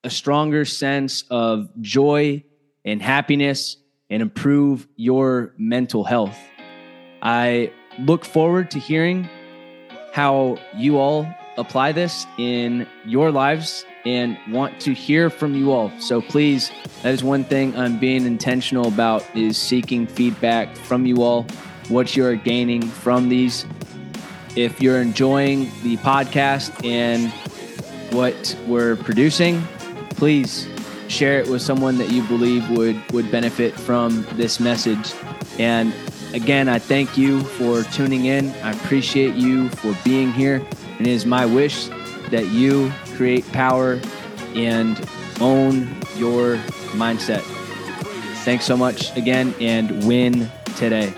a 0.03 0.09
stronger 0.09 0.65
sense 0.65 1.23
of 1.29 1.69
joy 1.79 2.43
and 2.83 3.01
happiness 3.01 3.77
and 4.09 4.21
improve 4.21 4.87
your 4.95 5.53
mental 5.57 6.03
health. 6.03 6.37
I 7.21 7.71
look 7.99 8.25
forward 8.25 8.71
to 8.71 8.79
hearing 8.79 9.29
how 10.11 10.57
you 10.75 10.97
all 10.97 11.27
apply 11.57 11.91
this 11.91 12.25
in 12.37 12.87
your 13.05 13.31
lives 13.31 13.85
and 14.05 14.37
want 14.49 14.79
to 14.81 14.93
hear 14.93 15.29
from 15.29 15.55
you 15.55 15.71
all. 15.71 15.91
So 15.99 16.21
please, 16.21 16.71
that 17.03 17.13
is 17.13 17.23
one 17.23 17.43
thing 17.43 17.75
I'm 17.77 17.99
being 17.99 18.25
intentional 18.25 18.87
about 18.87 19.23
is 19.35 19.57
seeking 19.57 20.07
feedback 20.07 20.75
from 20.75 21.05
you 21.05 21.23
all, 21.23 21.43
what 21.87 22.15
you're 22.15 22.35
gaining 22.35 22.81
from 22.81 23.29
these. 23.29 23.65
If 24.55 24.81
you're 24.81 25.01
enjoying 25.01 25.71
the 25.83 25.97
podcast 25.97 26.85
and 26.85 27.31
what 28.13 28.57
we're 28.67 28.97
producing, 28.97 29.63
please 30.11 30.67
share 31.07 31.39
it 31.39 31.47
with 31.47 31.61
someone 31.61 31.97
that 31.97 32.11
you 32.11 32.23
believe 32.23 32.69
would 32.71 32.99
would 33.11 33.31
benefit 33.31 33.73
from 33.73 34.25
this 34.33 34.59
message. 34.59 35.13
And 35.59 35.93
again, 36.33 36.67
I 36.67 36.79
thank 36.79 37.17
you 37.17 37.41
for 37.41 37.83
tuning 37.83 38.25
in. 38.25 38.49
I 38.63 38.71
appreciate 38.71 39.35
you 39.35 39.69
for 39.69 39.95
being 40.03 40.31
here. 40.31 40.65
And 41.03 41.09
it 41.09 41.15
is 41.15 41.25
my 41.25 41.45
wish 41.45 41.87
that 42.29 42.47
you 42.47 42.89
create 43.17 43.45
power 43.51 43.99
and 44.55 44.97
own 45.41 45.79
your 46.15 46.55
mindset. 46.95 47.41
Thanks 48.45 48.63
so 48.63 48.77
much 48.77 49.13
again 49.17 49.53
and 49.59 50.07
win 50.07 50.49
today. 50.77 51.13